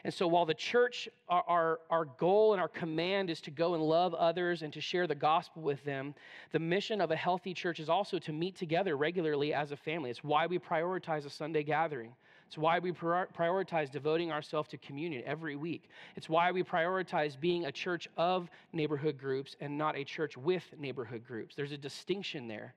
And 0.07 0.13
so 0.13 0.25
while 0.25 0.45
the 0.45 0.53
church, 0.53 1.09
our, 1.27 1.79
our, 1.89 2.05
goal 2.05 2.53
and 2.53 2.61
our 2.61 2.69
command 2.69 3.29
is 3.29 3.41
to 3.41 3.51
go 3.51 3.73
and 3.73 3.83
love 3.83 4.13
others 4.13 4.61
and 4.61 4.71
to 4.71 4.79
share 4.79 5.05
the 5.05 5.13
gospel 5.13 5.61
with 5.61 5.83
them, 5.83 6.15
the 6.53 6.59
mission 6.59 7.01
of 7.01 7.11
a 7.11 7.15
healthy 7.17 7.53
church 7.53 7.81
is 7.81 7.89
also 7.89 8.17
to 8.19 8.31
meet 8.31 8.55
together 8.55 8.95
regularly 8.95 9.53
as 9.53 9.73
a 9.73 9.75
family. 9.75 10.09
It's 10.09 10.23
why 10.23 10.47
we 10.47 10.59
prioritize 10.59 11.25
a 11.25 11.29
Sunday 11.29 11.61
gathering. 11.61 12.13
It's 12.45 12.57
why 12.57 12.79
we 12.79 12.93
prioritize 12.93 13.91
devoting 13.91 14.31
ourselves 14.31 14.69
to 14.69 14.77
communion 14.77 15.23
every 15.25 15.57
week. 15.57 15.89
It's 16.15 16.29
why 16.29 16.53
we 16.53 16.63
prioritize 16.63 17.37
being 17.37 17.65
a 17.65 17.71
church 17.73 18.07
of 18.15 18.49
neighborhood 18.71 19.17
groups 19.17 19.57
and 19.59 19.77
not 19.77 19.97
a 19.97 20.05
church 20.05 20.37
with 20.37 20.63
neighborhood 20.79 21.25
groups. 21.27 21.53
There's 21.53 21.73
a 21.73 21.77
distinction 21.77 22.47
there 22.47 22.75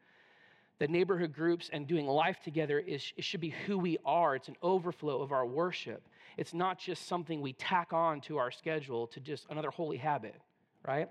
the 0.80 0.88
neighborhood 0.88 1.34
groups 1.34 1.68
and 1.72 1.86
doing 1.86 2.06
life 2.06 2.40
together 2.42 2.78
is 2.78 3.12
it 3.16 3.22
should 3.22 3.40
be 3.40 3.54
who 3.66 3.78
we 3.78 3.98
are. 4.04 4.34
It's 4.34 4.48
an 4.48 4.56
overflow 4.62 5.20
of 5.20 5.30
our 5.30 5.44
worship. 5.44 6.02
It's 6.40 6.54
not 6.54 6.78
just 6.78 7.06
something 7.06 7.42
we 7.42 7.52
tack 7.52 7.92
on 7.92 8.22
to 8.22 8.38
our 8.38 8.50
schedule 8.50 9.06
to 9.08 9.20
just 9.20 9.44
another 9.50 9.68
holy 9.68 9.98
habit, 9.98 10.34
right? 10.88 11.10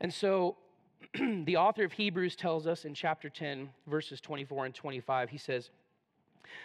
And 0.00 0.12
so 0.12 0.56
the 1.44 1.58
author 1.58 1.84
of 1.84 1.92
Hebrews 1.92 2.34
tells 2.34 2.66
us 2.66 2.86
in 2.86 2.94
chapter 2.94 3.28
10, 3.28 3.68
verses 3.86 4.22
24 4.22 4.64
and 4.64 4.74
25, 4.74 5.28
he 5.28 5.36
says, 5.36 5.68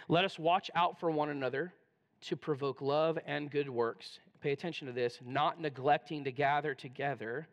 Let 0.08 0.24
us 0.24 0.38
watch 0.38 0.70
out 0.74 0.98
for 0.98 1.10
one 1.10 1.28
another 1.28 1.74
to 2.22 2.36
provoke 2.36 2.80
love 2.80 3.18
and 3.26 3.50
good 3.50 3.68
works. 3.68 4.20
Pay 4.40 4.52
attention 4.52 4.86
to 4.86 4.94
this, 4.94 5.18
not 5.26 5.60
neglecting 5.60 6.24
to 6.24 6.32
gather 6.32 6.74
together 6.74 7.48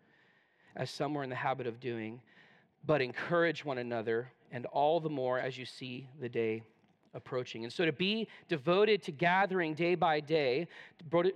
as 0.78 0.89
some 0.89 1.13
were 1.13 1.24
in 1.24 1.30
the 1.30 1.36
habit 1.36 1.67
of 1.67 1.82
doing, 1.82 2.21
but 2.86 3.02
encourage 3.02 3.65
one 3.65 3.80
another, 3.80 4.32
and 4.54 4.65
all 4.67 5.02
the 5.02 5.10
more 5.10 5.38
as 5.38 5.58
you 5.58 5.65
see 5.65 6.08
the 6.21 6.30
day 6.30 6.63
approaching. 7.15 7.63
And 7.63 7.73
so 7.73 7.86
to 7.86 7.91
be 7.91 8.28
devoted 8.47 9.01
to 9.04 9.12
gathering 9.12 9.73
day 9.73 9.95
by 9.95 10.19
day, 10.19 10.67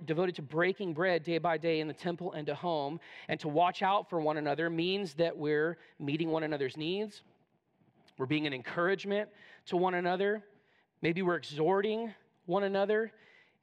devoted 0.04 0.34
to 0.36 0.42
breaking 0.42 0.92
bread 0.92 1.24
day 1.24 1.38
by 1.38 1.58
day 1.58 1.80
in 1.80 1.88
the 1.88 1.94
temple 1.94 2.32
and 2.32 2.46
to 2.46 2.54
home, 2.54 3.00
and 3.28 3.40
to 3.40 3.48
watch 3.48 3.82
out 3.82 4.08
for 4.08 4.20
one 4.20 4.36
another 4.36 4.70
means 4.70 5.14
that 5.14 5.36
we're 5.36 5.78
meeting 5.98 6.30
one 6.30 6.44
another's 6.44 6.76
needs. 6.76 7.22
We're 8.18 8.26
being 8.26 8.46
an 8.46 8.52
encouragement 8.52 9.30
to 9.66 9.76
one 9.76 9.94
another. 9.94 10.44
Maybe 11.02 11.22
we're 11.22 11.36
exhorting 11.36 12.12
one 12.46 12.64
another. 12.64 13.12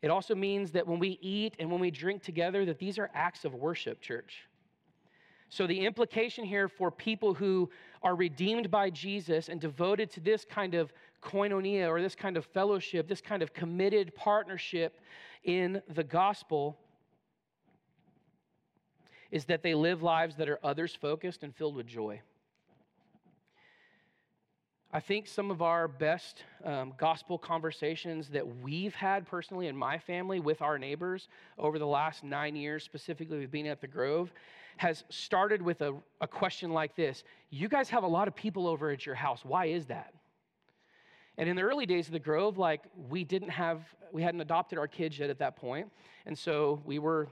It 0.01 0.09
also 0.09 0.35
means 0.35 0.71
that 0.71 0.87
when 0.87 0.99
we 0.99 1.19
eat 1.21 1.55
and 1.59 1.71
when 1.71 1.79
we 1.79 1.91
drink 1.91 2.23
together, 2.23 2.65
that 2.65 2.79
these 2.79 2.97
are 2.97 3.09
acts 3.13 3.45
of 3.45 3.53
worship, 3.53 4.01
church. 4.01 4.47
So, 5.49 5.65
the 5.65 5.85
implication 5.85 6.43
here 6.43 6.67
for 6.67 6.91
people 6.91 7.33
who 7.33 7.69
are 8.03 8.15
redeemed 8.15 8.69
by 8.69 8.89
Jesus 8.89 9.47
and 9.47 9.61
devoted 9.61 10.11
to 10.11 10.19
this 10.19 10.43
kind 10.43 10.75
of 10.75 10.91
koinonia 11.21 11.87
or 11.87 12.01
this 12.01 12.15
kind 12.15 12.37
of 12.37 12.45
fellowship, 12.45 13.07
this 13.07 13.21
kind 13.21 13.41
of 13.41 13.53
committed 13.53 14.13
partnership 14.15 14.99
in 15.43 15.81
the 15.93 16.03
gospel, 16.03 16.77
is 19.31 19.45
that 19.45 19.63
they 19.63 19.73
live 19.73 20.01
lives 20.01 20.35
that 20.37 20.49
are 20.49 20.59
others 20.63 20.95
focused 20.95 21.43
and 21.43 21.55
filled 21.55 21.75
with 21.75 21.87
joy. 21.87 22.21
I 24.91 25.01
think 25.01 25.27
some 25.27 25.51
of 25.51 25.61
our 25.61 25.87
best 25.87 26.43
um, 26.63 26.93
gospel 26.97 27.37
conversations 27.37 28.29
that 28.29 28.47
we've 28.61 28.95
had 28.95 29.27
personally 29.27 29.67
in 29.67 29.75
my 29.75 29.97
family 29.97 30.39
with 30.39 30.61
our 30.61 30.79
neighbors 30.79 31.27
over 31.57 31.77
the 31.77 31.85
last 31.85 32.23
nine 32.23 32.55
years, 32.55 32.85
specifically 32.85 33.39
with 33.39 33.51
being 33.51 33.67
at 33.67 33.81
the 33.81 33.87
Grove, 33.87 34.31
has 34.77 35.03
started 35.09 35.61
with 35.61 35.81
a, 35.81 35.93
a 36.21 36.27
question 36.27 36.71
like 36.71 36.95
this 36.95 37.25
You 37.49 37.67
guys 37.67 37.89
have 37.89 38.03
a 38.03 38.07
lot 38.07 38.29
of 38.29 38.35
people 38.35 38.65
over 38.65 38.89
at 38.89 39.05
your 39.05 39.15
house. 39.15 39.43
Why 39.43 39.65
is 39.65 39.87
that? 39.87 40.13
And 41.37 41.47
in 41.47 41.55
the 41.55 41.61
early 41.61 41.85
days 41.85 42.07
of 42.07 42.13
the 42.13 42.19
Grove, 42.19 42.57
like 42.57 42.81
we 43.09 43.23
didn't 43.23 43.49
have, 43.49 43.81
we 44.11 44.23
hadn't 44.23 44.41
adopted 44.41 44.79
our 44.79 44.87
kids 44.87 45.19
yet 45.19 45.29
at 45.29 45.37
that 45.39 45.55
point. 45.55 45.91
And 46.25 46.37
so 46.37 46.81
we 46.83 46.97
were 46.97 47.27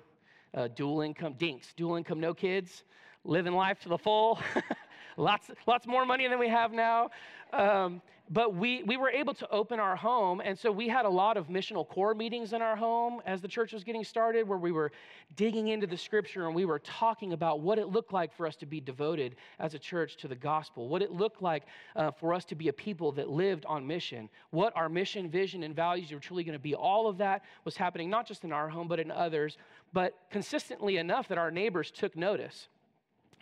uh, 0.53 0.67
dual 0.69 1.01
income 1.01 1.33
dinks, 1.33 1.73
dual 1.73 1.95
income, 1.95 2.19
no 2.19 2.33
kids, 2.33 2.83
living 3.23 3.53
life 3.53 3.79
to 3.81 3.89
the 3.89 3.97
full. 3.97 4.39
lots, 5.17 5.51
lots 5.67 5.87
more 5.87 6.05
money 6.05 6.27
than 6.27 6.39
we 6.39 6.49
have 6.49 6.71
now. 6.71 7.09
Um, 7.53 8.01
but 8.29 8.55
we, 8.55 8.81
we 8.83 8.97
were 8.97 9.09
able 9.09 9.35
to 9.35 9.49
open 9.51 9.79
our 9.79 9.95
home. 9.95 10.41
And 10.43 10.57
so 10.57 10.71
we 10.71 10.87
had 10.87 11.05
a 11.05 11.09
lot 11.09 11.37
of 11.37 11.47
missional 11.47 11.87
core 11.87 12.15
meetings 12.15 12.53
in 12.53 12.61
our 12.61 12.75
home 12.75 13.21
as 13.25 13.39
the 13.39 13.47
church 13.47 13.71
was 13.71 13.83
getting 13.83 14.03
started, 14.03 14.47
where 14.47 14.57
we 14.57 14.71
were 14.71 14.91
digging 15.35 15.67
into 15.67 15.85
the 15.85 15.97
scripture 15.97 16.47
and 16.47 16.55
we 16.55 16.65
were 16.65 16.79
talking 16.79 17.33
about 17.33 17.59
what 17.59 17.77
it 17.77 17.87
looked 17.87 18.13
like 18.13 18.35
for 18.35 18.47
us 18.47 18.55
to 18.57 18.65
be 18.65 18.81
devoted 18.81 19.35
as 19.59 19.75
a 19.75 19.79
church 19.79 20.17
to 20.17 20.27
the 20.27 20.35
gospel, 20.35 20.87
what 20.87 21.03
it 21.03 21.11
looked 21.11 21.41
like 21.43 21.63
uh, 21.95 22.09
for 22.09 22.33
us 22.33 22.45
to 22.45 22.55
be 22.55 22.67
a 22.69 22.73
people 22.73 23.11
that 23.11 23.29
lived 23.29 23.63
on 23.67 23.85
mission, 23.85 24.27
what 24.49 24.75
our 24.75 24.89
mission, 24.89 25.29
vision, 25.29 25.61
and 25.61 25.75
values 25.75 26.11
were 26.11 26.19
truly 26.19 26.43
going 26.43 26.57
to 26.57 26.59
be. 26.59 26.73
All 26.73 27.07
of 27.07 27.19
that 27.19 27.43
was 27.63 27.77
happening 27.77 28.09
not 28.09 28.27
just 28.27 28.43
in 28.43 28.51
our 28.51 28.69
home, 28.69 28.87
but 28.87 28.99
in 28.99 29.11
others, 29.11 29.57
but 29.93 30.17
consistently 30.31 30.97
enough 30.97 31.27
that 31.27 31.37
our 31.37 31.51
neighbors 31.51 31.91
took 31.91 32.15
notice. 32.15 32.69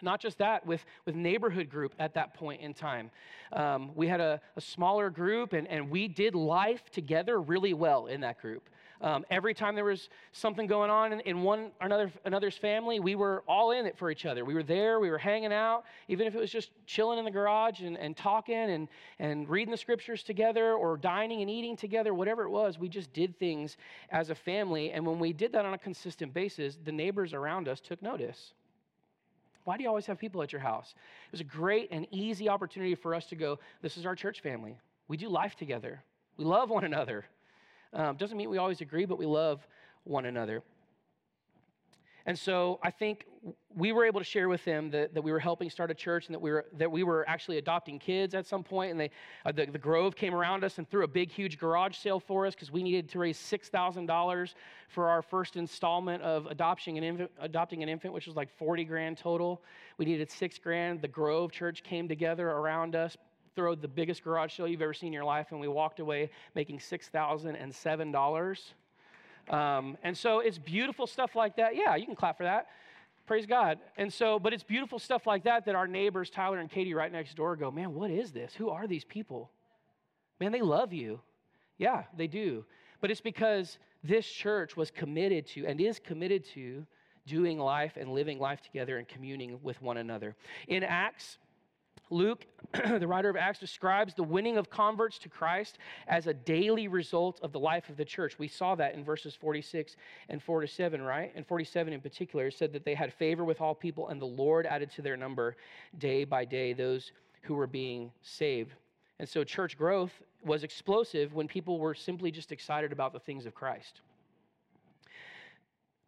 Not 0.03 0.19
just 0.19 0.37
that, 0.39 0.65
with, 0.65 0.85
with 1.05 1.15
neighborhood 1.15 1.69
group 1.69 1.93
at 1.99 2.13
that 2.15 2.33
point 2.33 2.61
in 2.61 2.73
time. 2.73 3.09
Um, 3.53 3.91
we 3.95 4.07
had 4.07 4.19
a, 4.19 4.41
a, 4.55 4.61
smaller 4.61 5.09
group, 5.09 5.53
and, 5.53 5.67
and 5.67 5.89
we 5.89 6.07
did 6.07 6.35
life 6.35 6.89
together 6.91 7.39
really 7.39 7.73
well 7.73 8.07
in 8.07 8.21
that 8.21 8.41
group. 8.41 8.69
Um, 9.03 9.25
every 9.29 9.53
time 9.53 9.75
there 9.75 9.83
was 9.83 10.07
something 10.31 10.65
going 10.65 10.89
on 10.89 11.11
in, 11.11 11.19
in 11.21 11.41
one 11.43 11.71
another 11.81 12.09
another's 12.23 12.57
family, 12.57 13.01
we 13.01 13.15
were 13.15 13.43
all 13.49 13.71
in 13.71 13.85
it 13.85 13.97
for 13.97 14.09
each 14.09 14.25
other. 14.25 14.45
We 14.45 14.53
were 14.53 14.63
there, 14.63 15.01
we 15.01 15.09
were 15.09 15.17
hanging 15.17 15.51
out, 15.51 15.83
even 16.07 16.25
if 16.25 16.35
it 16.35 16.39
was 16.39 16.49
just 16.49 16.71
chilling 16.85 17.19
in 17.19 17.25
the 17.25 17.31
garage 17.31 17.81
and, 17.81 17.97
and 17.97 18.15
talking 18.15 18.55
and, 18.55 18.87
and 19.19 19.49
reading 19.49 19.71
the 19.73 19.77
scriptures 19.77 20.23
together 20.23 20.73
or 20.73 20.95
dining 20.95 21.41
and 21.41 21.49
eating 21.49 21.75
together, 21.75 22.13
whatever 22.13 22.43
it 22.43 22.49
was, 22.49 22.79
we 22.79 22.87
just 22.87 23.11
did 23.11 23.37
things 23.37 23.75
as 24.09 24.29
a 24.29 24.35
family. 24.35 24.91
And 24.91 25.05
when 25.05 25.19
we 25.19 25.33
did 25.33 25.51
that 25.51 25.65
on 25.65 25.73
a 25.73 25.77
consistent 25.77 26.33
basis, 26.33 26.77
the 26.85 26.91
neighbors 26.93 27.33
around 27.33 27.67
us 27.67 27.81
took 27.81 28.01
notice. 28.01 28.53
Why 29.63 29.77
do 29.77 29.83
you 29.83 29.89
always 29.89 30.05
have 30.05 30.19
people 30.19 30.41
at 30.41 30.51
your 30.51 30.61
house? 30.61 30.93
It 31.27 31.31
was 31.31 31.41
a 31.41 31.45
great 31.45 31.89
and 31.91 32.07
easy 32.11 32.49
opportunity 32.49 32.95
for 32.95 33.15
us 33.15 33.25
to 33.27 33.35
go, 33.35 33.59
this 33.81 33.97
is 33.97 34.05
our 34.05 34.15
church 34.15 34.41
family. 34.41 34.77
We 35.07 35.17
do 35.17 35.29
life 35.29 35.55
together. 35.55 36.03
We 36.37 36.45
love 36.45 36.69
one 36.69 36.83
another. 36.83 37.25
Um, 37.93 38.17
doesn't 38.17 38.37
mean 38.37 38.49
we 38.49 38.57
always 38.57 38.81
agree, 38.81 39.05
but 39.05 39.17
we 39.17 39.25
love 39.25 39.65
one 40.03 40.25
another. 40.25 40.63
And 42.25 42.39
so 42.39 42.79
I 42.81 42.89
think 42.89 43.25
we 43.75 43.91
were 43.91 44.05
able 44.05 44.21
to 44.21 44.25
share 44.25 44.47
with 44.47 44.63
them 44.63 44.89
that, 44.91 45.13
that 45.13 45.21
we 45.21 45.31
were 45.33 45.39
helping 45.39 45.69
start 45.69 45.91
a 45.91 45.93
church 45.93 46.27
and 46.27 46.33
that 46.33 46.39
we 46.39 46.51
were, 46.51 46.65
that 46.77 46.89
we 46.89 47.03
were 47.03 47.27
actually 47.27 47.57
adopting 47.57 47.99
kids 47.99 48.33
at 48.33 48.47
some 48.47 48.63
point. 48.63 48.91
And 48.91 48.99
they, 48.99 49.09
uh, 49.45 49.51
the, 49.51 49.65
the 49.65 49.77
Grove 49.77 50.15
came 50.15 50.33
around 50.33 50.63
us 50.63 50.77
and 50.77 50.89
threw 50.89 51.03
a 51.03 51.07
big, 51.07 51.29
huge 51.29 51.57
garage 51.57 51.97
sale 51.97 52.21
for 52.21 52.45
us 52.45 52.55
because 52.55 52.71
we 52.71 52.81
needed 52.81 53.09
to 53.09 53.19
raise 53.19 53.37
$6,000 53.37 54.53
for 54.87 55.09
our 55.09 55.21
first 55.21 55.57
installment 55.57 56.23
of 56.23 56.45
adopting 56.45 56.97
an, 56.97 57.03
infant, 57.03 57.31
adopting 57.41 57.83
an 57.83 57.89
infant, 57.89 58.13
which 58.13 58.27
was 58.27 58.37
like 58.37 58.49
40 58.57 58.85
grand 58.85 59.17
total. 59.17 59.61
We 59.97 60.05
needed 60.05 60.31
six 60.31 60.57
grand. 60.57 61.01
The 61.01 61.09
Grove 61.09 61.51
Church 61.51 61.83
came 61.83 62.07
together 62.07 62.49
around 62.49 62.95
us, 62.95 63.17
threw 63.53 63.75
the 63.75 63.89
biggest 63.89 64.23
garage 64.23 64.55
sale 64.55 64.67
you've 64.67 64.81
ever 64.81 64.93
seen 64.93 65.07
in 65.07 65.13
your 65.13 65.25
life, 65.25 65.47
and 65.51 65.59
we 65.59 65.67
walked 65.67 65.99
away 65.99 66.29
making 66.55 66.79
$6,007. 66.79 68.73
Um, 69.49 69.97
and 70.03 70.17
so 70.17 70.39
it's 70.39 70.57
beautiful 70.57 71.07
stuff 71.07 71.35
like 71.35 71.57
that. 71.57 71.75
Yeah, 71.75 71.95
you 71.95 72.05
can 72.05 72.15
clap 72.15 72.37
for 72.37 72.43
that. 72.43 72.67
Praise 73.25 73.45
God. 73.45 73.79
And 73.97 74.11
so, 74.11 74.37
but 74.37 74.53
it's 74.53 74.63
beautiful 74.63 74.99
stuff 74.99 75.25
like 75.25 75.43
that 75.45 75.65
that 75.65 75.75
our 75.75 75.87
neighbors, 75.87 76.29
Tyler 76.29 76.59
and 76.59 76.69
Katie, 76.69 76.93
right 76.93 77.11
next 77.11 77.35
door, 77.35 77.55
go, 77.55 77.71
man, 77.71 77.93
what 77.93 78.11
is 78.11 78.31
this? 78.31 78.53
Who 78.55 78.69
are 78.69 78.85
these 78.85 79.05
people? 79.05 79.49
Man, 80.39 80.51
they 80.51 80.61
love 80.61 80.91
you. 80.91 81.21
Yeah, 81.77 82.03
they 82.17 82.27
do. 82.27 82.65
But 82.99 83.11
it's 83.11 83.21
because 83.21 83.77
this 84.03 84.27
church 84.27 84.75
was 84.75 84.91
committed 84.91 85.47
to 85.47 85.65
and 85.65 85.79
is 85.79 85.99
committed 85.99 86.45
to 86.53 86.85
doing 87.25 87.57
life 87.57 87.93
and 87.97 88.11
living 88.11 88.39
life 88.39 88.61
together 88.61 88.97
and 88.97 89.07
communing 89.07 89.59
with 89.63 89.81
one 89.81 89.97
another. 89.97 90.35
In 90.67 90.83
Acts, 90.83 91.37
Luke, 92.13 92.45
the 92.99 93.07
writer 93.07 93.29
of 93.29 93.35
Acts, 93.35 93.59
describes 93.59 94.13
the 94.13 94.23
winning 94.23 94.57
of 94.57 94.69
converts 94.69 95.17
to 95.19 95.29
Christ 95.29 95.79
as 96.07 96.27
a 96.27 96.33
daily 96.33 96.87
result 96.87 97.39
of 97.41 97.51
the 97.51 97.59
life 97.59 97.89
of 97.89 97.97
the 97.97 98.05
church. 98.05 98.39
We 98.39 98.47
saw 98.47 98.75
that 98.75 98.95
in 98.95 99.03
verses 99.03 99.35
46 99.35 99.95
and 100.29 100.41
47, 100.41 101.01
right? 101.01 101.31
And 101.35 101.45
47 101.45 101.91
in 101.91 102.01
particular 102.01 102.51
said 102.51 102.71
that 102.73 102.85
they 102.85 102.93
had 102.93 103.13
favor 103.13 103.43
with 103.43 103.59
all 103.59 103.75
people, 103.75 104.09
and 104.09 104.21
the 104.21 104.25
Lord 104.25 104.65
added 104.65 104.91
to 104.91 105.01
their 105.01 105.17
number 105.17 105.57
day 105.97 106.23
by 106.23 106.45
day 106.45 106.73
those 106.73 107.11
who 107.41 107.55
were 107.55 107.67
being 107.67 108.11
saved. 108.21 108.73
And 109.19 109.27
so 109.27 109.43
church 109.43 109.77
growth 109.77 110.11
was 110.45 110.63
explosive 110.63 111.33
when 111.33 111.47
people 111.47 111.79
were 111.79 111.93
simply 111.93 112.31
just 112.31 112.51
excited 112.51 112.91
about 112.91 113.13
the 113.13 113.19
things 113.19 113.45
of 113.45 113.53
Christ. 113.53 114.01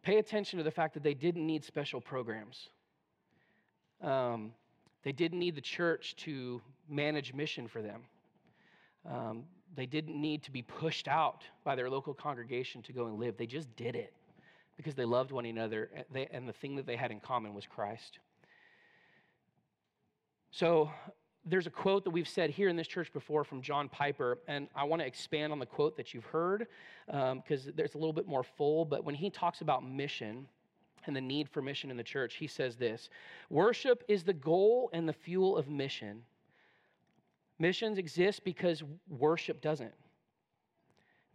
Pay 0.02 0.18
attention 0.18 0.58
to 0.58 0.62
the 0.62 0.70
fact 0.70 0.94
that 0.94 1.02
they 1.02 1.14
didn't 1.14 1.46
need 1.46 1.64
special 1.64 2.00
programs. 2.00 2.68
Um, 4.02 4.52
they 5.06 5.12
didn't 5.12 5.38
need 5.38 5.54
the 5.54 5.60
church 5.60 6.16
to 6.16 6.60
manage 6.88 7.32
mission 7.32 7.68
for 7.68 7.80
them. 7.80 8.02
Um, 9.08 9.44
they 9.76 9.86
didn't 9.86 10.20
need 10.20 10.42
to 10.42 10.50
be 10.50 10.62
pushed 10.62 11.06
out 11.06 11.44
by 11.62 11.76
their 11.76 11.88
local 11.88 12.12
congregation 12.12 12.82
to 12.82 12.92
go 12.92 13.06
and 13.06 13.16
live. 13.16 13.36
They 13.36 13.46
just 13.46 13.68
did 13.76 13.94
it 13.94 14.12
because 14.76 14.96
they 14.96 15.04
loved 15.04 15.30
one 15.30 15.46
another, 15.46 15.90
and, 15.94 16.04
they, 16.10 16.26
and 16.32 16.48
the 16.48 16.52
thing 16.52 16.74
that 16.74 16.86
they 16.86 16.96
had 16.96 17.12
in 17.12 17.20
common 17.20 17.54
was 17.54 17.68
Christ. 17.68 18.18
So 20.50 20.90
there's 21.44 21.68
a 21.68 21.70
quote 21.70 22.02
that 22.02 22.10
we've 22.10 22.28
said 22.28 22.50
here 22.50 22.68
in 22.68 22.74
this 22.74 22.88
church 22.88 23.12
before 23.12 23.44
from 23.44 23.62
John 23.62 23.88
Piper, 23.88 24.40
and 24.48 24.66
I 24.74 24.82
want 24.82 25.02
to 25.02 25.06
expand 25.06 25.52
on 25.52 25.60
the 25.60 25.66
quote 25.66 25.96
that 25.98 26.14
you've 26.14 26.24
heard 26.24 26.66
because 27.06 27.66
um, 27.68 27.72
there's 27.76 27.94
a 27.94 27.98
little 27.98 28.12
bit 28.12 28.26
more 28.26 28.42
full. 28.42 28.84
But 28.84 29.04
when 29.04 29.14
he 29.14 29.30
talks 29.30 29.60
about 29.60 29.88
mission, 29.88 30.48
and 31.06 31.16
the 31.16 31.20
need 31.20 31.48
for 31.48 31.62
mission 31.62 31.90
in 31.90 31.96
the 31.96 32.02
church, 32.02 32.36
he 32.36 32.46
says 32.46 32.76
this 32.76 33.08
Worship 33.50 34.04
is 34.08 34.24
the 34.24 34.32
goal 34.32 34.90
and 34.92 35.08
the 35.08 35.12
fuel 35.12 35.56
of 35.56 35.68
mission. 35.68 36.22
Missions 37.58 37.98
exist 37.98 38.44
because 38.44 38.82
worship 39.08 39.60
doesn't. 39.60 39.94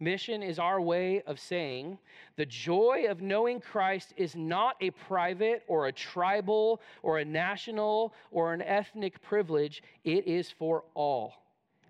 Mission 0.02 0.42
is 0.42 0.58
our 0.58 0.80
way 0.80 1.22
of 1.28 1.38
saying 1.38 1.96
the 2.34 2.46
joy 2.46 3.06
of 3.08 3.22
knowing 3.22 3.60
Christ 3.60 4.12
is 4.16 4.34
not 4.34 4.74
a 4.80 4.90
private 4.90 5.62
or 5.68 5.86
a 5.86 5.92
tribal 5.92 6.80
or 7.02 7.18
a 7.18 7.24
national 7.24 8.12
or 8.32 8.52
an 8.52 8.62
ethnic 8.62 9.22
privilege, 9.22 9.80
it 10.02 10.26
is 10.26 10.50
for 10.50 10.82
all. 10.94 11.34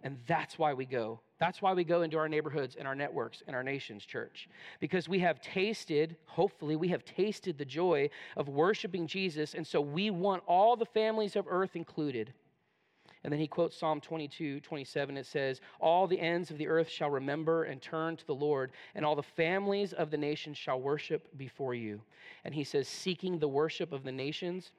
And 0.03 0.19
that's 0.27 0.59
why 0.59 0.75
we 0.75 0.85
go. 0.85 1.21
That's 1.43 1.61
why 1.61 1.73
we 1.75 1.83
go 1.83 2.03
into 2.03 2.19
our 2.19 2.29
neighborhoods 2.29 2.77
and 2.77 2.87
our 2.87 2.95
networks 2.95 3.43
and 3.49 3.57
our 3.57 3.65
nation's 3.65 4.07
church. 4.07 4.49
Because 4.79 5.09
we 5.09 5.19
have 5.19 5.41
tasted, 5.41 6.15
hopefully, 6.27 6.77
we 6.77 6.87
have 6.91 7.05
tasted 7.05 7.59
the 7.59 7.65
joy 7.65 8.11
of 8.37 8.49
worshiping 8.49 9.09
Jesus. 9.09 9.55
And 9.55 9.67
so 9.67 9.81
we 9.81 10.11
want 10.11 10.45
all 10.47 10.77
the 10.77 10.87
families 10.87 11.35
of 11.35 11.47
earth 11.49 11.75
included. 11.75 12.33
And 13.25 13.33
then 13.33 13.41
he 13.41 13.49
quotes 13.49 13.77
Psalm 13.77 14.01
22, 14.01 14.61
27. 14.61 15.17
It 15.17 15.27
says, 15.27 15.61
All 15.81 16.07
the 16.07 16.21
ends 16.21 16.53
of 16.53 16.59
the 16.59 16.69
earth 16.69 16.89
shall 16.89 17.11
remember 17.11 17.65
and 17.65 17.83
turn 17.83 18.17
to 18.19 18.27
the 18.29 18.37
Lord, 18.37 18.71
and 18.95 19.05
all 19.05 19.17
the 19.17 19.23
families 19.25 19.93
of 19.93 20.13
the 20.13 20.17
nations 20.17 20.57
shall 20.57 20.81
worship 20.81 21.27
before 21.37 21.75
you. 21.75 22.01
And 22.45 22.55
he 22.55 22.63
says, 22.63 22.87
Seeking 22.87 23.41
the 23.41 23.49
worship 23.49 23.91
of 23.91 24.05
the 24.05 24.13
nations 24.13 24.71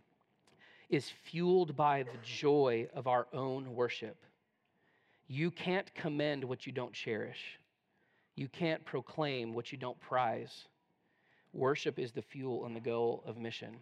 is 0.89 1.10
fueled 1.10 1.76
by 1.76 2.04
the 2.04 2.19
joy 2.23 2.88
of 2.93 3.08
our 3.08 3.28
own 3.34 3.76
worship. 3.76 4.15
You 5.28 5.52
can't 5.52 5.94
commend 5.96 6.44
what 6.44 6.66
you 6.66 6.72
don't 6.72 6.94
cherish, 6.94 7.60
you 8.36 8.48
can't 8.48 8.84
proclaim 8.86 9.54
what 9.54 9.72
you 9.72 9.78
don't 9.78 10.00
prize. 10.00 10.66
Worship 11.54 12.00
is 12.00 12.12
the 12.12 12.22
fuel 12.22 12.66
and 12.66 12.76
the 12.76 12.80
goal 12.80 13.24
of 13.28 13.38
mission. 13.38 13.78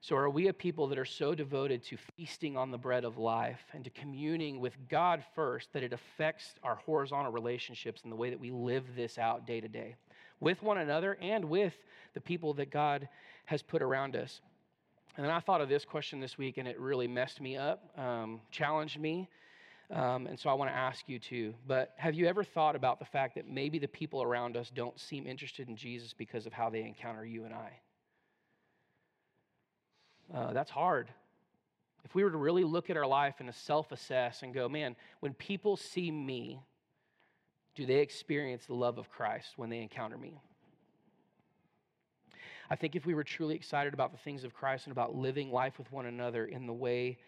So, 0.00 0.16
are 0.16 0.28
we 0.28 0.48
a 0.48 0.52
people 0.52 0.88
that 0.88 0.98
are 0.98 1.04
so 1.04 1.32
devoted 1.32 1.84
to 1.84 1.96
feasting 2.16 2.56
on 2.56 2.72
the 2.72 2.76
bread 2.76 3.04
of 3.04 3.18
life 3.18 3.60
and 3.72 3.84
to 3.84 3.90
communing 3.90 4.58
with 4.58 4.76
God 4.88 5.22
first 5.36 5.72
that 5.72 5.84
it 5.84 5.92
affects 5.92 6.56
our 6.64 6.74
horizontal 6.74 7.30
relationships 7.30 8.02
and 8.02 8.10
the 8.10 8.16
way 8.16 8.28
that 8.28 8.40
we 8.40 8.50
live 8.50 8.96
this 8.96 9.16
out 9.16 9.46
day 9.46 9.60
to 9.60 9.68
day 9.68 9.94
with 10.40 10.60
one 10.60 10.78
another 10.78 11.16
and 11.20 11.44
with 11.44 11.74
the 12.14 12.20
people 12.20 12.52
that 12.54 12.72
God 12.72 13.08
has 13.44 13.62
put 13.62 13.80
around 13.80 14.16
us? 14.16 14.40
And 15.16 15.24
then 15.24 15.32
I 15.32 15.38
thought 15.38 15.60
of 15.60 15.68
this 15.68 15.84
question 15.84 16.18
this 16.18 16.36
week 16.36 16.58
and 16.58 16.66
it 16.66 16.80
really 16.80 17.06
messed 17.06 17.40
me 17.40 17.56
up, 17.56 17.96
um, 17.96 18.40
challenged 18.50 18.98
me. 18.98 19.28
Um, 19.92 20.26
and 20.26 20.38
so 20.38 20.48
I 20.48 20.54
want 20.54 20.70
to 20.70 20.76
ask 20.76 21.06
you 21.06 21.18
too. 21.18 21.54
But 21.66 21.92
have 21.96 22.14
you 22.14 22.26
ever 22.26 22.42
thought 22.42 22.76
about 22.76 22.98
the 22.98 23.04
fact 23.04 23.34
that 23.34 23.46
maybe 23.46 23.78
the 23.78 23.88
people 23.88 24.22
around 24.22 24.56
us 24.56 24.70
don't 24.74 24.98
seem 24.98 25.26
interested 25.26 25.68
in 25.68 25.76
Jesus 25.76 26.14
because 26.14 26.46
of 26.46 26.52
how 26.52 26.70
they 26.70 26.80
encounter 26.82 27.24
you 27.26 27.44
and 27.44 27.54
I? 27.54 27.72
Uh, 30.34 30.52
that's 30.54 30.70
hard. 30.70 31.08
If 32.04 32.14
we 32.14 32.24
were 32.24 32.30
to 32.30 32.38
really 32.38 32.64
look 32.64 32.88
at 32.88 32.96
our 32.96 33.06
life 33.06 33.34
and 33.38 33.54
self 33.54 33.92
assess 33.92 34.42
and 34.42 34.54
go, 34.54 34.66
man, 34.68 34.96
when 35.20 35.34
people 35.34 35.76
see 35.76 36.10
me, 36.10 36.60
do 37.74 37.84
they 37.84 37.98
experience 37.98 38.64
the 38.66 38.74
love 38.74 38.96
of 38.98 39.10
Christ 39.10 39.52
when 39.56 39.68
they 39.68 39.80
encounter 39.80 40.16
me? 40.16 40.40
I 42.70 42.76
think 42.76 42.96
if 42.96 43.04
we 43.04 43.12
were 43.14 43.24
truly 43.24 43.54
excited 43.54 43.92
about 43.92 44.12
the 44.12 44.18
things 44.18 44.44
of 44.44 44.54
Christ 44.54 44.86
and 44.86 44.92
about 44.92 45.14
living 45.14 45.50
life 45.50 45.76
with 45.76 45.92
one 45.92 46.06
another 46.06 46.46
in 46.46 46.66
the 46.66 46.72
way, 46.72 47.18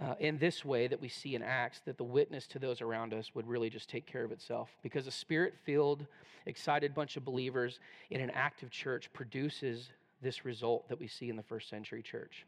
uh, 0.00 0.14
in 0.20 0.38
this 0.38 0.64
way 0.64 0.86
that 0.86 1.00
we 1.00 1.08
see 1.08 1.34
in 1.34 1.42
Acts, 1.42 1.80
that 1.84 1.96
the 1.96 2.04
witness 2.04 2.46
to 2.48 2.58
those 2.58 2.80
around 2.80 3.12
us 3.12 3.34
would 3.34 3.46
really 3.46 3.70
just 3.70 3.88
take 3.88 4.06
care 4.06 4.24
of 4.24 4.32
itself. 4.32 4.70
Because 4.82 5.06
a 5.06 5.10
spirit 5.10 5.54
filled, 5.64 6.06
excited 6.46 6.94
bunch 6.94 7.16
of 7.16 7.24
believers 7.24 7.80
in 8.10 8.20
an 8.20 8.30
active 8.30 8.70
church 8.70 9.12
produces 9.12 9.90
this 10.22 10.44
result 10.44 10.88
that 10.88 10.98
we 10.98 11.08
see 11.08 11.28
in 11.28 11.36
the 11.36 11.42
first 11.42 11.68
century 11.68 12.02
church. 12.02 12.46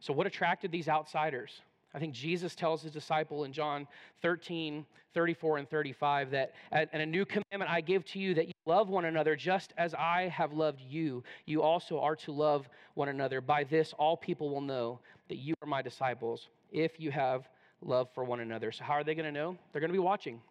So, 0.00 0.12
what 0.12 0.26
attracted 0.26 0.72
these 0.72 0.88
outsiders? 0.88 1.60
I 1.94 1.98
think 1.98 2.14
Jesus 2.14 2.54
tells 2.54 2.82
his 2.82 2.92
disciple 2.92 3.44
in 3.44 3.52
John 3.52 3.86
13, 4.22 4.86
34, 5.12 5.58
and 5.58 5.68
35 5.68 6.30
that, 6.30 6.54
and 6.70 6.88
a 6.94 7.06
new 7.06 7.26
commandment 7.26 7.70
I 7.70 7.82
give 7.82 8.04
to 8.06 8.18
you 8.18 8.32
that 8.34 8.46
you 8.46 8.54
love 8.64 8.88
one 8.88 9.04
another 9.04 9.36
just 9.36 9.74
as 9.76 9.92
I 9.94 10.28
have 10.28 10.54
loved 10.54 10.80
you. 10.80 11.22
You 11.44 11.62
also 11.62 12.00
are 12.00 12.16
to 12.16 12.32
love 12.32 12.68
one 12.94 13.08
another. 13.08 13.42
By 13.42 13.64
this, 13.64 13.92
all 13.98 14.16
people 14.16 14.48
will 14.48 14.62
know 14.62 15.00
that 15.32 15.38
you 15.38 15.54
are 15.62 15.66
my 15.66 15.80
disciples 15.80 16.50
if 16.70 17.00
you 17.00 17.10
have 17.10 17.48
love 17.80 18.06
for 18.14 18.22
one 18.22 18.40
another. 18.40 18.70
So, 18.70 18.84
how 18.84 18.92
are 18.92 19.02
they 19.02 19.14
going 19.14 19.24
to 19.24 19.32
know? 19.32 19.56
They're 19.72 19.80
going 19.80 19.88
to 19.88 19.94
be 19.94 19.98
watching, 19.98 20.42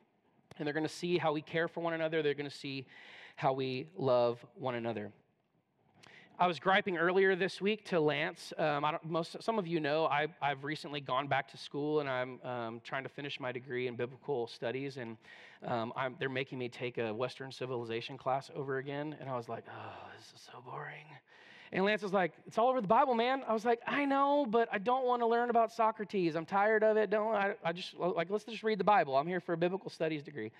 and 0.57 0.65
they're 0.65 0.73
going 0.73 0.87
to 0.87 0.91
see 0.91 1.19
how 1.19 1.33
we 1.33 1.43
care 1.43 1.67
for 1.67 1.81
one 1.81 1.93
another. 1.93 2.23
They're 2.23 2.33
going 2.33 2.49
to 2.49 2.55
see 2.55 2.87
how 3.35 3.53
we 3.53 3.85
love 3.95 4.43
one 4.55 4.73
another. 4.73 5.11
I 6.39 6.47
was 6.47 6.57
griping 6.57 6.97
earlier 6.97 7.35
this 7.35 7.61
week 7.61 7.85
to 7.89 7.99
Lance. 7.99 8.53
Um, 8.57 8.83
most, 9.07 9.37
some 9.41 9.59
of 9.59 9.67
you 9.67 9.79
know 9.79 10.07
I, 10.07 10.25
have 10.41 10.63
recently 10.63 10.99
gone 10.99 11.27
back 11.27 11.47
to 11.51 11.57
school 11.57 11.99
and 11.99 12.09
I'm 12.09 12.41
um, 12.41 12.81
trying 12.83 13.03
to 13.03 13.09
finish 13.09 13.39
my 13.39 13.51
degree 13.51 13.85
in 13.85 13.95
biblical 13.95 14.47
studies, 14.47 14.97
and 14.97 15.15
um, 15.63 15.93
they're 16.17 16.27
making 16.27 16.57
me 16.57 16.69
take 16.69 16.97
a 16.97 17.13
Western 17.13 17.51
civilization 17.51 18.17
class 18.17 18.49
over 18.55 18.79
again. 18.79 19.15
And 19.19 19.29
I 19.29 19.35
was 19.37 19.47
like, 19.47 19.65
oh, 19.69 20.07
this 20.17 20.33
is 20.33 20.49
so 20.51 20.59
boring. 20.65 21.05
And 21.73 21.85
Lance 21.85 22.01
was 22.01 22.11
like, 22.11 22.33
it's 22.45 22.57
all 22.57 22.67
over 22.67 22.81
the 22.81 22.87
Bible, 22.87 23.15
man. 23.15 23.43
I 23.47 23.53
was 23.53 23.63
like, 23.63 23.79
I 23.87 24.03
know, 24.03 24.45
but 24.45 24.67
I 24.71 24.77
don't 24.77 25.05
want 25.05 25.21
to 25.21 25.25
learn 25.25 25.49
about 25.49 25.71
Socrates. 25.71 26.35
I'm 26.35 26.45
tired 26.45 26.83
of 26.83 26.97
it. 26.97 27.09
Don't 27.09 27.33
I, 27.33 27.55
I 27.63 27.71
just 27.71 27.95
like 27.95 28.29
let's 28.29 28.43
just 28.43 28.63
read 28.63 28.77
the 28.77 28.83
Bible. 28.83 29.15
I'm 29.15 29.27
here 29.27 29.39
for 29.39 29.53
a 29.53 29.57
biblical 29.57 29.89
studies 29.89 30.21
degree. 30.21 30.51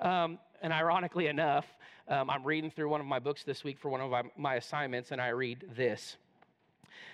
Um, 0.00 0.38
and 0.62 0.72
ironically 0.72 1.28
enough, 1.28 1.66
um, 2.08 2.28
I'm 2.30 2.44
reading 2.44 2.70
through 2.70 2.88
one 2.88 3.00
of 3.00 3.06
my 3.06 3.18
books 3.18 3.44
this 3.44 3.64
week 3.64 3.78
for 3.78 3.88
one 3.88 4.00
of 4.00 4.10
my, 4.10 4.22
my 4.36 4.54
assignments, 4.56 5.12
and 5.12 5.20
I 5.20 5.28
read 5.28 5.64
this. 5.76 6.16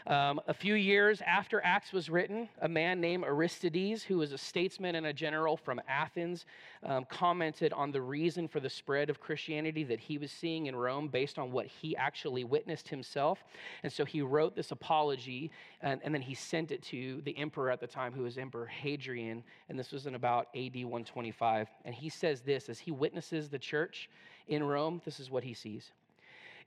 Um, 0.07 0.41
a 0.47 0.55
few 0.55 0.75
years 0.75 1.21
after 1.27 1.61
Acts 1.65 1.93
was 1.93 2.09
written, 2.09 2.49
a 2.61 2.69
man 2.69 3.01
named 3.01 3.25
Aristides, 3.25 4.03
who 4.03 4.19
was 4.19 4.33
a 4.33 4.39
statesman 4.39 4.95
and 4.95 5.07
a 5.07 5.13
general 5.13 5.57
from 5.57 5.81
Athens, 5.89 6.47
um, 6.85 7.05
commented 7.11 7.73
on 7.73 7.91
the 7.91 8.01
reason 8.01 8.47
for 8.47 8.61
the 8.61 8.71
spread 8.71 9.11
of 9.11 9.21
Christianity 9.21 9.85
that 9.85 10.01
he 10.01 10.19
was 10.19 10.31
seeing 10.31 10.67
in 10.67 10.77
Rome 10.77 11.09
based 11.09 11.39
on 11.39 11.51
what 11.53 11.67
he 11.67 11.97
actually 11.97 12.45
witnessed 12.45 12.89
himself. 12.89 13.45
And 13.83 13.93
so 13.93 14.05
he 14.05 14.23
wrote 14.23 14.55
this 14.55 14.71
apology 14.71 15.51
and, 15.81 16.01
and 16.05 16.15
then 16.15 16.23
he 16.23 16.35
sent 16.35 16.73
it 16.73 16.83
to 16.85 17.21
the 17.25 17.37
emperor 17.37 17.71
at 17.71 17.81
the 17.81 17.87
time, 17.87 18.13
who 18.13 18.23
was 18.23 18.39
Emperor 18.39 18.67
Hadrian. 18.67 19.43
And 19.69 19.79
this 19.79 19.93
was 19.93 20.07
in 20.07 20.15
about 20.15 20.49
AD 20.55 20.75
125. 20.75 21.69
And 21.85 21.95
he 21.95 22.09
says 22.09 22.41
this 22.41 22.69
as 22.69 22.79
he 22.79 22.91
witnesses 22.91 23.49
the 23.49 23.59
church 23.59 24.09
in 24.49 24.63
Rome, 24.63 25.03
this 25.05 25.21
is 25.21 25.31
what 25.31 25.45
he 25.45 25.55
sees. 25.55 25.93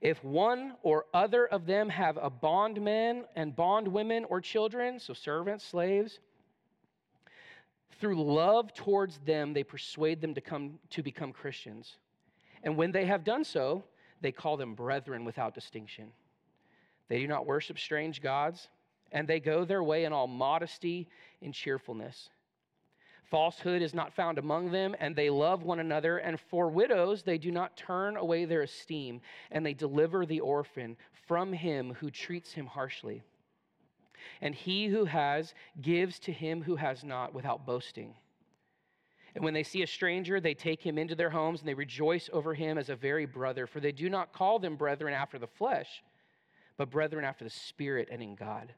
If 0.00 0.24
one 0.24 0.74
or 0.82 1.04
other 1.12 1.46
of 1.46 1.66
them 1.66 1.88
have 1.90 2.16
a 2.16 2.30
bondman 2.30 3.24
and 3.36 3.54
bondwomen 3.54 4.24
or 4.24 4.40
children, 4.40 4.98
so 4.98 5.12
servants, 5.12 5.64
slaves, 5.64 6.20
through 8.00 8.22
love 8.22 8.72
towards 8.72 9.18
them, 9.18 9.52
they 9.52 9.62
persuade 9.62 10.22
them 10.22 10.32
to 10.34 10.40
come 10.40 10.78
to 10.90 11.02
become 11.02 11.32
Christians. 11.32 11.98
And 12.62 12.76
when 12.76 12.92
they 12.92 13.04
have 13.04 13.24
done 13.24 13.44
so, 13.44 13.84
they 14.22 14.32
call 14.32 14.56
them 14.56 14.74
brethren 14.74 15.24
without 15.24 15.54
distinction. 15.54 16.12
They 17.08 17.18
do 17.20 17.26
not 17.26 17.44
worship 17.44 17.78
strange 17.78 18.22
gods, 18.22 18.68
and 19.12 19.28
they 19.28 19.40
go 19.40 19.64
their 19.64 19.82
way 19.82 20.04
in 20.04 20.12
all 20.14 20.26
modesty 20.26 21.08
and 21.42 21.52
cheerfulness. 21.52 22.30
Falsehood 23.30 23.80
is 23.80 23.94
not 23.94 24.12
found 24.12 24.38
among 24.38 24.72
them, 24.72 24.96
and 24.98 25.14
they 25.14 25.30
love 25.30 25.62
one 25.62 25.78
another. 25.78 26.18
And 26.18 26.38
for 26.40 26.68
widows, 26.68 27.22
they 27.22 27.38
do 27.38 27.52
not 27.52 27.76
turn 27.76 28.16
away 28.16 28.44
their 28.44 28.62
esteem, 28.62 29.20
and 29.52 29.64
they 29.64 29.74
deliver 29.74 30.26
the 30.26 30.40
orphan 30.40 30.96
from 31.26 31.52
him 31.52 31.94
who 32.00 32.10
treats 32.10 32.52
him 32.52 32.66
harshly. 32.66 33.22
And 34.40 34.54
he 34.54 34.88
who 34.88 35.04
has 35.04 35.54
gives 35.80 36.18
to 36.20 36.32
him 36.32 36.62
who 36.62 36.76
has 36.76 37.04
not 37.04 37.32
without 37.32 37.64
boasting. 37.64 38.14
And 39.36 39.44
when 39.44 39.54
they 39.54 39.62
see 39.62 39.82
a 39.82 39.86
stranger, 39.86 40.40
they 40.40 40.54
take 40.54 40.82
him 40.82 40.98
into 40.98 41.14
their 41.14 41.30
homes, 41.30 41.60
and 41.60 41.68
they 41.68 41.74
rejoice 41.74 42.28
over 42.32 42.52
him 42.52 42.78
as 42.78 42.90
a 42.90 42.96
very 42.96 43.26
brother. 43.26 43.68
For 43.68 43.78
they 43.78 43.92
do 43.92 44.10
not 44.10 44.32
call 44.32 44.58
them 44.58 44.74
brethren 44.74 45.14
after 45.14 45.38
the 45.38 45.46
flesh, 45.46 46.02
but 46.76 46.90
brethren 46.90 47.24
after 47.24 47.44
the 47.44 47.50
Spirit 47.50 48.08
and 48.10 48.22
in 48.22 48.34
God. 48.34 48.74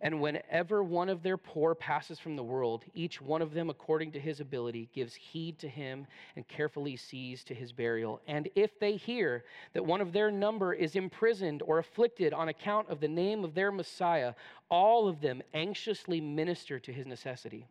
And 0.00 0.20
whenever 0.20 0.84
one 0.84 1.08
of 1.08 1.24
their 1.24 1.36
poor 1.36 1.74
passes 1.74 2.20
from 2.20 2.36
the 2.36 2.42
world, 2.42 2.84
each 2.94 3.20
one 3.20 3.42
of 3.42 3.52
them, 3.52 3.68
according 3.68 4.12
to 4.12 4.20
his 4.20 4.38
ability, 4.38 4.88
gives 4.94 5.14
heed 5.14 5.58
to 5.58 5.68
him 5.68 6.06
and 6.36 6.46
carefully 6.46 6.96
sees 6.96 7.42
to 7.44 7.54
his 7.54 7.72
burial. 7.72 8.20
And 8.28 8.48
if 8.54 8.78
they 8.78 8.94
hear 8.94 9.44
that 9.72 9.84
one 9.84 10.00
of 10.00 10.12
their 10.12 10.30
number 10.30 10.72
is 10.72 10.94
imprisoned 10.94 11.62
or 11.62 11.78
afflicted 11.78 12.32
on 12.32 12.48
account 12.48 12.88
of 12.88 13.00
the 13.00 13.08
name 13.08 13.42
of 13.42 13.54
their 13.54 13.72
Messiah, 13.72 14.34
all 14.70 15.08
of 15.08 15.20
them 15.20 15.42
anxiously 15.52 16.20
minister 16.20 16.78
to 16.78 16.92
his 16.92 17.06
necessity. 17.06 17.66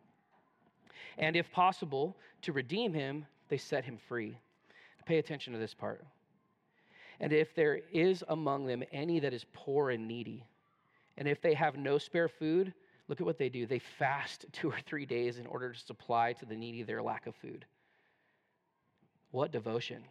And 1.18 1.38
if 1.38 1.50
possible, 1.52 2.18
to 2.42 2.52
redeem 2.52 2.94
him, 2.94 3.26
they 3.48 3.58
set 3.58 3.86
him 3.86 3.98
free. 4.10 4.38
Pay 5.06 5.18
attention 5.18 5.54
to 5.54 5.60
this 5.60 5.74
part. 5.74 6.04
And 7.22 7.32
if 7.32 7.56
there 7.56 7.80
is 7.94 8.24
among 8.28 8.66
them 8.66 8.84
any 8.92 9.20
that 9.22 9.34
is 9.34 9.46
poor 9.54 9.92
and 9.92 10.08
needy, 10.08 10.44
and 11.18 11.28
if 11.28 11.42
they 11.42 11.54
have 11.54 11.78
no 11.78 11.98
spare 11.98 12.28
food, 12.28 12.74
look 13.08 13.20
at 13.20 13.26
what 13.26 13.38
they 13.38 13.50
do. 13.50 13.66
They 13.66 13.80
fast 13.80 14.46
two 14.52 14.70
or 14.70 14.78
three 14.86 15.06
days 15.06 15.38
in 15.38 15.48
order 15.48 15.74
to 15.74 15.80
supply 15.80 16.34
to 16.34 16.46
the 16.46 16.56
needy 16.56 16.84
their 16.84 17.02
lack 17.02 17.28
of 17.28 17.36
food. 17.36 17.66
What 19.32 19.52
devotion. 19.52 20.04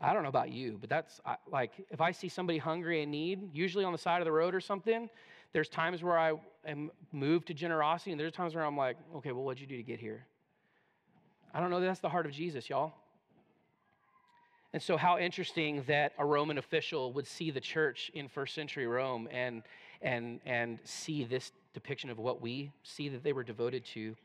I 0.00 0.12
don't 0.12 0.22
know 0.22 0.28
about 0.28 0.50
you, 0.50 0.76
but 0.80 0.90
that's 0.90 1.20
like 1.50 1.72
if 1.90 2.00
I 2.00 2.10
see 2.10 2.28
somebody 2.28 2.58
hungry 2.58 3.02
and 3.02 3.10
need, 3.10 3.54
usually 3.54 3.84
on 3.84 3.92
the 3.92 3.98
side 3.98 4.20
of 4.20 4.26
the 4.26 4.32
road 4.32 4.54
or 4.54 4.60
something, 4.60 5.08
there's 5.52 5.68
times 5.68 6.02
where 6.02 6.18
I 6.18 6.32
am 6.66 6.90
moved 7.12 7.46
to 7.46 7.54
generosity, 7.54 8.10
and 8.10 8.20
there's 8.20 8.32
times 8.32 8.54
where 8.54 8.64
I'm 8.64 8.76
like, 8.76 8.96
okay, 9.16 9.32
well, 9.32 9.44
what'd 9.44 9.60
you 9.60 9.68
do 9.68 9.76
to 9.76 9.82
get 9.82 10.00
here? 10.00 10.26
I 11.54 11.60
don't 11.60 11.70
know 11.70 11.80
that's 11.80 12.00
the 12.00 12.08
heart 12.08 12.26
of 12.26 12.32
Jesus, 12.32 12.68
y'all. 12.68 12.92
And 14.74 14.82
so, 14.82 14.96
how 14.96 15.18
interesting 15.18 15.84
that 15.86 16.14
a 16.18 16.26
Roman 16.26 16.58
official 16.58 17.12
would 17.12 17.28
see 17.28 17.52
the 17.52 17.60
church 17.60 18.10
in 18.12 18.26
first 18.26 18.56
century 18.56 18.88
Rome 18.88 19.28
and, 19.30 19.62
and, 20.02 20.40
and 20.44 20.80
see 20.82 21.22
this 21.22 21.52
depiction 21.74 22.10
of 22.10 22.18
what 22.18 22.42
we 22.42 22.72
see 22.82 23.08
that 23.10 23.22
they 23.22 23.32
were 23.32 23.44
devoted 23.44 23.84
to 23.94 24.16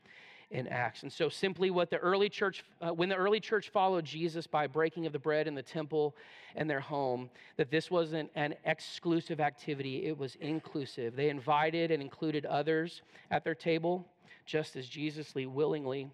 in 0.50 0.66
Acts. 0.66 1.04
And 1.04 1.12
so, 1.12 1.28
simply 1.28 1.70
what 1.70 1.88
the 1.88 1.98
early 1.98 2.28
church, 2.28 2.64
uh, 2.82 2.88
when 2.88 3.08
the 3.08 3.14
early 3.14 3.38
church 3.38 3.68
followed 3.68 4.04
Jesus 4.04 4.48
by 4.48 4.66
breaking 4.66 5.06
of 5.06 5.12
the 5.12 5.20
bread 5.20 5.46
in 5.46 5.54
the 5.54 5.62
temple 5.62 6.16
and 6.56 6.68
their 6.68 6.80
home, 6.80 7.30
that 7.56 7.70
this 7.70 7.88
wasn't 7.88 8.28
an 8.34 8.56
exclusive 8.64 9.38
activity, 9.38 10.06
it 10.06 10.18
was 10.18 10.34
inclusive. 10.40 11.14
They 11.14 11.28
invited 11.28 11.92
and 11.92 12.02
included 12.02 12.44
others 12.44 13.02
at 13.30 13.44
their 13.44 13.54
table, 13.54 14.04
just 14.46 14.74
as 14.74 14.88
Jesus 14.88 15.32
willingly 15.32 16.10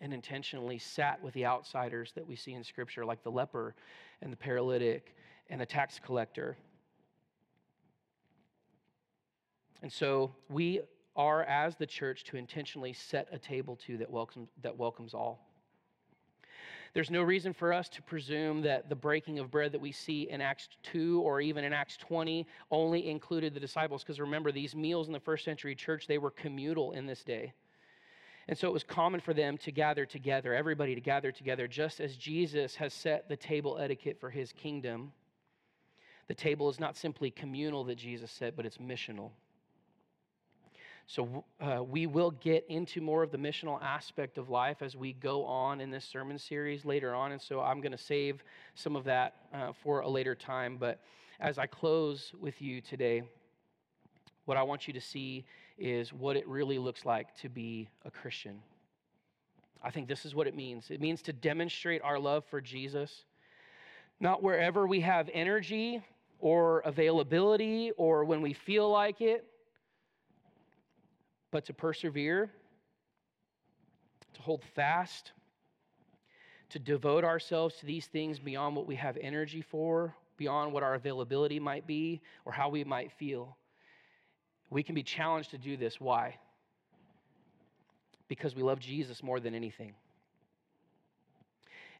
and 0.00 0.14
intentionally 0.14 0.78
sat 0.78 1.22
with 1.22 1.34
the 1.34 1.44
outsiders 1.44 2.12
that 2.14 2.26
we 2.26 2.36
see 2.36 2.54
in 2.54 2.64
Scripture, 2.64 3.04
like 3.04 3.22
the 3.22 3.30
leper 3.30 3.74
and 4.22 4.32
the 4.32 4.36
paralytic 4.36 5.14
and 5.48 5.60
the 5.60 5.66
tax 5.66 6.00
collector. 6.04 6.56
And 9.82 9.92
so 9.92 10.32
we 10.48 10.80
are, 11.16 11.42
as 11.44 11.76
the 11.76 11.86
church, 11.86 12.24
to 12.24 12.36
intentionally 12.36 12.92
set 12.92 13.28
a 13.32 13.38
table 13.38 13.76
to 13.86 13.98
that 13.98 14.10
welcomes, 14.10 14.48
that 14.62 14.76
welcomes 14.76 15.14
all. 15.14 15.46
There's 16.92 17.10
no 17.10 17.22
reason 17.22 17.52
for 17.52 17.72
us 17.72 17.88
to 17.90 18.02
presume 18.02 18.62
that 18.62 18.88
the 18.88 18.96
breaking 18.96 19.38
of 19.38 19.50
bread 19.50 19.72
that 19.72 19.80
we 19.80 19.92
see 19.92 20.28
in 20.28 20.40
Acts 20.40 20.68
2 20.82 21.20
or 21.20 21.40
even 21.40 21.62
in 21.62 21.72
Acts 21.72 21.96
20 21.96 22.46
only 22.70 23.08
included 23.08 23.54
the 23.54 23.60
disciples, 23.60 24.02
because 24.02 24.18
remember, 24.18 24.50
these 24.50 24.74
meals 24.74 25.06
in 25.06 25.12
the 25.12 25.20
first 25.20 25.44
century 25.44 25.74
church, 25.74 26.06
they 26.08 26.18
were 26.18 26.30
communal 26.32 26.92
in 26.92 27.06
this 27.06 27.22
day. 27.22 27.52
And 28.48 28.58
so 28.58 28.66
it 28.66 28.72
was 28.72 28.82
common 28.82 29.20
for 29.20 29.32
them 29.32 29.58
to 29.58 29.70
gather 29.70 30.04
together, 30.04 30.54
everybody 30.54 30.94
to 30.94 31.00
gather 31.00 31.30
together, 31.30 31.68
just 31.68 32.00
as 32.00 32.16
Jesus 32.16 32.74
has 32.76 32.92
set 32.92 33.28
the 33.28 33.36
table 33.36 33.78
etiquette 33.78 34.18
for 34.20 34.30
his 34.30 34.52
kingdom. 34.52 35.12
The 36.26 36.34
table 36.34 36.68
is 36.68 36.80
not 36.80 36.96
simply 36.96 37.30
communal 37.30 37.84
that 37.84 37.96
Jesus 37.96 38.30
set, 38.30 38.56
but 38.56 38.66
it's 38.66 38.78
missional. 38.78 39.30
So 41.06 41.44
uh, 41.60 41.82
we 41.82 42.06
will 42.06 42.30
get 42.30 42.64
into 42.68 43.00
more 43.00 43.24
of 43.24 43.32
the 43.32 43.36
missional 43.36 43.82
aspect 43.82 44.38
of 44.38 44.48
life 44.48 44.80
as 44.80 44.94
we 44.94 45.12
go 45.12 45.44
on 45.44 45.80
in 45.80 45.90
this 45.90 46.04
sermon 46.04 46.38
series 46.38 46.84
later 46.84 47.16
on. 47.16 47.32
And 47.32 47.42
so 47.42 47.60
I'm 47.60 47.80
going 47.80 47.90
to 47.90 47.98
save 47.98 48.44
some 48.76 48.94
of 48.94 49.02
that 49.04 49.34
uh, 49.52 49.72
for 49.72 50.02
a 50.02 50.08
later 50.08 50.36
time. 50.36 50.76
But 50.76 51.00
as 51.40 51.58
I 51.58 51.66
close 51.66 52.32
with 52.40 52.62
you 52.62 52.80
today, 52.80 53.24
what 54.44 54.56
I 54.56 54.62
want 54.62 54.86
you 54.86 54.94
to 54.94 55.00
see 55.00 55.44
is 55.80 56.12
what 56.12 56.36
it 56.36 56.46
really 56.46 56.78
looks 56.78 57.04
like 57.04 57.34
to 57.38 57.48
be 57.48 57.88
a 58.04 58.10
Christian. 58.10 58.60
I 59.82 59.90
think 59.90 60.08
this 60.08 60.26
is 60.26 60.34
what 60.34 60.46
it 60.46 60.54
means 60.54 60.90
it 60.90 61.00
means 61.00 61.22
to 61.22 61.32
demonstrate 61.32 62.02
our 62.02 62.18
love 62.18 62.44
for 62.44 62.60
Jesus, 62.60 63.24
not 64.20 64.42
wherever 64.42 64.86
we 64.86 65.00
have 65.00 65.30
energy 65.32 66.04
or 66.38 66.80
availability 66.80 67.92
or 67.96 68.24
when 68.24 68.42
we 68.42 68.52
feel 68.52 68.90
like 68.90 69.20
it, 69.20 69.44
but 71.50 71.64
to 71.66 71.74
persevere, 71.74 72.50
to 74.34 74.42
hold 74.42 74.62
fast, 74.74 75.32
to 76.70 76.78
devote 76.78 77.24
ourselves 77.24 77.76
to 77.76 77.86
these 77.86 78.06
things 78.06 78.38
beyond 78.38 78.76
what 78.76 78.86
we 78.86 78.94
have 78.94 79.16
energy 79.20 79.60
for, 79.60 80.14
beyond 80.36 80.72
what 80.72 80.82
our 80.82 80.94
availability 80.94 81.58
might 81.58 81.86
be, 81.86 82.20
or 82.44 82.52
how 82.52 82.68
we 82.68 82.84
might 82.84 83.12
feel. 83.12 83.56
We 84.70 84.82
can 84.82 84.94
be 84.94 85.02
challenged 85.02 85.50
to 85.50 85.58
do 85.58 85.76
this. 85.76 86.00
Why? 86.00 86.36
Because 88.28 88.54
we 88.54 88.62
love 88.62 88.78
Jesus 88.78 89.22
more 89.22 89.40
than 89.40 89.54
anything. 89.54 89.94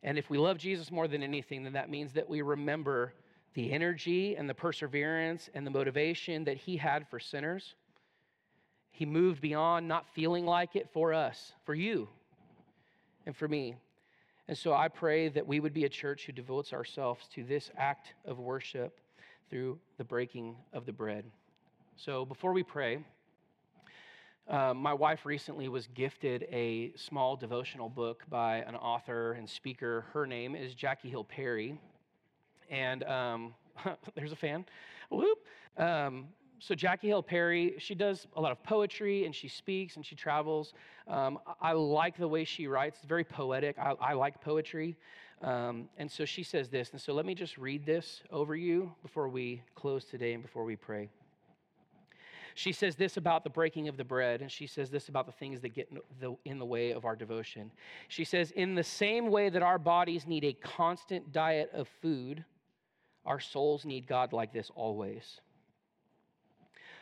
And 0.02 0.16
if 0.16 0.30
we 0.30 0.38
love 0.38 0.56
Jesus 0.56 0.90
more 0.90 1.08
than 1.08 1.22
anything, 1.22 1.64
then 1.64 1.74
that 1.74 1.90
means 1.90 2.14
that 2.14 2.28
we 2.28 2.40
remember 2.40 3.12
the 3.54 3.72
energy 3.72 4.36
and 4.36 4.48
the 4.48 4.54
perseverance 4.54 5.50
and 5.52 5.66
the 5.66 5.70
motivation 5.70 6.44
that 6.44 6.56
he 6.56 6.76
had 6.76 7.06
for 7.08 7.18
sinners 7.18 7.74
he 9.00 9.06
moved 9.06 9.40
beyond 9.40 9.88
not 9.88 10.06
feeling 10.14 10.44
like 10.44 10.76
it 10.76 10.90
for 10.92 11.14
us, 11.14 11.54
for 11.64 11.74
you, 11.74 12.06
and 13.24 13.34
for 13.34 13.48
me. 13.48 13.76
And 14.46 14.58
so 14.58 14.74
I 14.74 14.88
pray 14.88 15.30
that 15.30 15.46
we 15.46 15.58
would 15.58 15.72
be 15.72 15.84
a 15.84 15.88
church 15.88 16.26
who 16.26 16.32
devotes 16.32 16.74
ourselves 16.74 17.26
to 17.34 17.42
this 17.42 17.70
act 17.78 18.12
of 18.26 18.40
worship 18.40 19.00
through 19.48 19.78
the 19.96 20.04
breaking 20.04 20.56
of 20.74 20.84
the 20.84 20.92
bread. 20.92 21.24
So 22.04 22.24
before 22.24 22.54
we 22.54 22.62
pray, 22.62 23.00
uh, 24.48 24.72
my 24.72 24.94
wife 24.94 25.26
recently 25.26 25.68
was 25.68 25.86
gifted 25.88 26.46
a 26.50 26.92
small 26.96 27.36
devotional 27.36 27.90
book 27.90 28.22
by 28.30 28.60
an 28.60 28.74
author 28.74 29.32
and 29.32 29.46
speaker. 29.46 30.06
Her 30.14 30.26
name 30.26 30.56
is 30.56 30.72
Jackie 30.72 31.10
Hill 31.10 31.24
Perry. 31.24 31.78
And 32.70 33.04
um, 33.04 33.54
there's 34.14 34.32
a 34.32 34.36
fan. 34.36 34.64
Whoop. 35.10 35.40
Um, 35.76 36.28
so 36.58 36.74
Jackie 36.74 37.08
Hill 37.08 37.22
Perry, 37.22 37.74
she 37.76 37.94
does 37.94 38.26
a 38.34 38.40
lot 38.40 38.52
of 38.52 38.62
poetry 38.62 39.26
and 39.26 39.34
she 39.34 39.48
speaks 39.48 39.96
and 39.96 40.06
she 40.06 40.14
travels. 40.14 40.72
Um, 41.06 41.38
I 41.60 41.72
like 41.72 42.16
the 42.16 42.28
way 42.28 42.44
she 42.44 42.66
writes; 42.66 42.96
it's 42.96 43.06
very 43.06 43.24
poetic. 43.24 43.78
I, 43.78 43.92
I 44.00 44.12
like 44.14 44.40
poetry, 44.40 44.96
um, 45.42 45.90
and 45.98 46.10
so 46.10 46.24
she 46.24 46.44
says 46.44 46.70
this. 46.70 46.92
And 46.92 47.00
so 47.00 47.12
let 47.12 47.26
me 47.26 47.34
just 47.34 47.58
read 47.58 47.84
this 47.84 48.22
over 48.30 48.56
you 48.56 48.90
before 49.02 49.28
we 49.28 49.60
close 49.74 50.06
today 50.06 50.32
and 50.32 50.42
before 50.42 50.64
we 50.64 50.76
pray. 50.76 51.10
She 52.54 52.72
says 52.72 52.96
this 52.96 53.16
about 53.16 53.44
the 53.44 53.50
breaking 53.50 53.88
of 53.88 53.96
the 53.96 54.04
bread, 54.04 54.42
and 54.42 54.50
she 54.50 54.66
says 54.66 54.90
this 54.90 55.08
about 55.08 55.26
the 55.26 55.32
things 55.32 55.60
that 55.60 55.74
get 55.74 55.90
in 56.44 56.58
the, 56.58 56.64
way 56.64 56.90
of 56.92 57.04
our 57.04 57.16
devotion. 57.16 57.70
She 58.08 58.24
says, 58.24 58.50
In 58.52 58.74
the 58.74 58.84
same 58.84 59.30
way 59.30 59.48
that 59.48 59.62
our 59.62 59.78
bodies 59.78 60.26
need 60.26 60.44
a 60.44 60.52
constant 60.52 61.32
diet 61.32 61.70
of 61.72 61.88
food, 62.00 62.44
our 63.24 63.40
souls 63.40 63.84
need 63.84 64.06
God 64.06 64.32
like 64.32 64.52
this 64.52 64.70
always 64.74 65.40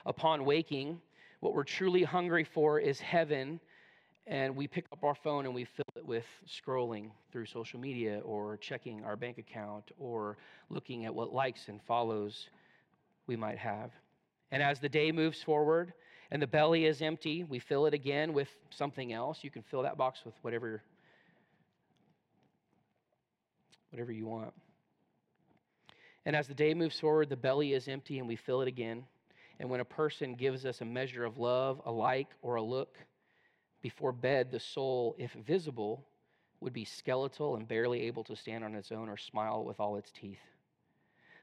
upon 0.08 0.44
waking, 0.44 1.00
what 1.40 1.54
we're 1.54 1.64
truly 1.64 2.02
hungry 2.02 2.42
for 2.42 2.80
is 2.80 2.98
heaven, 2.98 3.60
and 4.26 4.56
we 4.56 4.66
pick 4.66 4.86
up 4.90 5.04
our 5.04 5.14
phone 5.14 5.44
and 5.44 5.54
we 5.54 5.64
fill 5.64 5.84
it 5.96 6.04
with 6.04 6.24
scrolling 6.46 7.10
through 7.30 7.46
social 7.46 7.78
media 7.78 8.20
or 8.24 8.56
checking 8.56 9.04
our 9.04 9.16
bank 9.16 9.38
account 9.38 9.90
or 9.98 10.36
looking 10.70 11.04
at 11.04 11.14
what 11.14 11.32
likes 11.32 11.68
and 11.68 11.80
follows 11.82 12.48
we 13.26 13.36
might 13.36 13.58
have. 13.58 13.90
And 14.50 14.62
as 14.62 14.80
the 14.80 14.88
day 14.88 15.12
moves 15.12 15.42
forward 15.42 15.92
and 16.30 16.40
the 16.40 16.46
belly 16.46 16.86
is 16.86 17.02
empty, 17.02 17.44
we 17.44 17.58
fill 17.58 17.86
it 17.86 17.94
again 17.94 18.32
with 18.32 18.48
something 18.70 19.12
else. 19.12 19.40
You 19.42 19.50
can 19.50 19.62
fill 19.62 19.82
that 19.82 19.96
box 19.96 20.20
with 20.24 20.34
whatever 20.42 20.82
whatever 23.90 24.12
you 24.12 24.26
want. 24.26 24.52
And 26.26 26.36
as 26.36 26.46
the 26.46 26.54
day 26.54 26.74
moves 26.74 27.00
forward, 27.00 27.30
the 27.30 27.36
belly 27.36 27.72
is 27.72 27.88
empty 27.88 28.18
and 28.18 28.28
we 28.28 28.36
fill 28.36 28.60
it 28.60 28.68
again. 28.68 29.04
And 29.58 29.70
when 29.70 29.80
a 29.80 29.84
person 29.84 30.34
gives 30.34 30.66
us 30.66 30.82
a 30.82 30.84
measure 30.84 31.24
of 31.24 31.38
love, 31.38 31.80
a 31.86 31.90
like, 31.90 32.28
or 32.42 32.56
a 32.56 32.62
look, 32.62 32.98
before 33.80 34.12
bed, 34.12 34.50
the 34.50 34.60
soul, 34.60 35.16
if 35.18 35.32
visible, 35.32 36.04
would 36.60 36.72
be 36.72 36.84
skeletal 36.84 37.56
and 37.56 37.66
barely 37.66 38.02
able 38.02 38.24
to 38.24 38.36
stand 38.36 38.62
on 38.64 38.74
its 38.74 38.92
own 38.92 39.08
or 39.08 39.16
smile 39.16 39.64
with 39.64 39.80
all 39.80 39.96
its 39.96 40.10
teeth. 40.10 40.38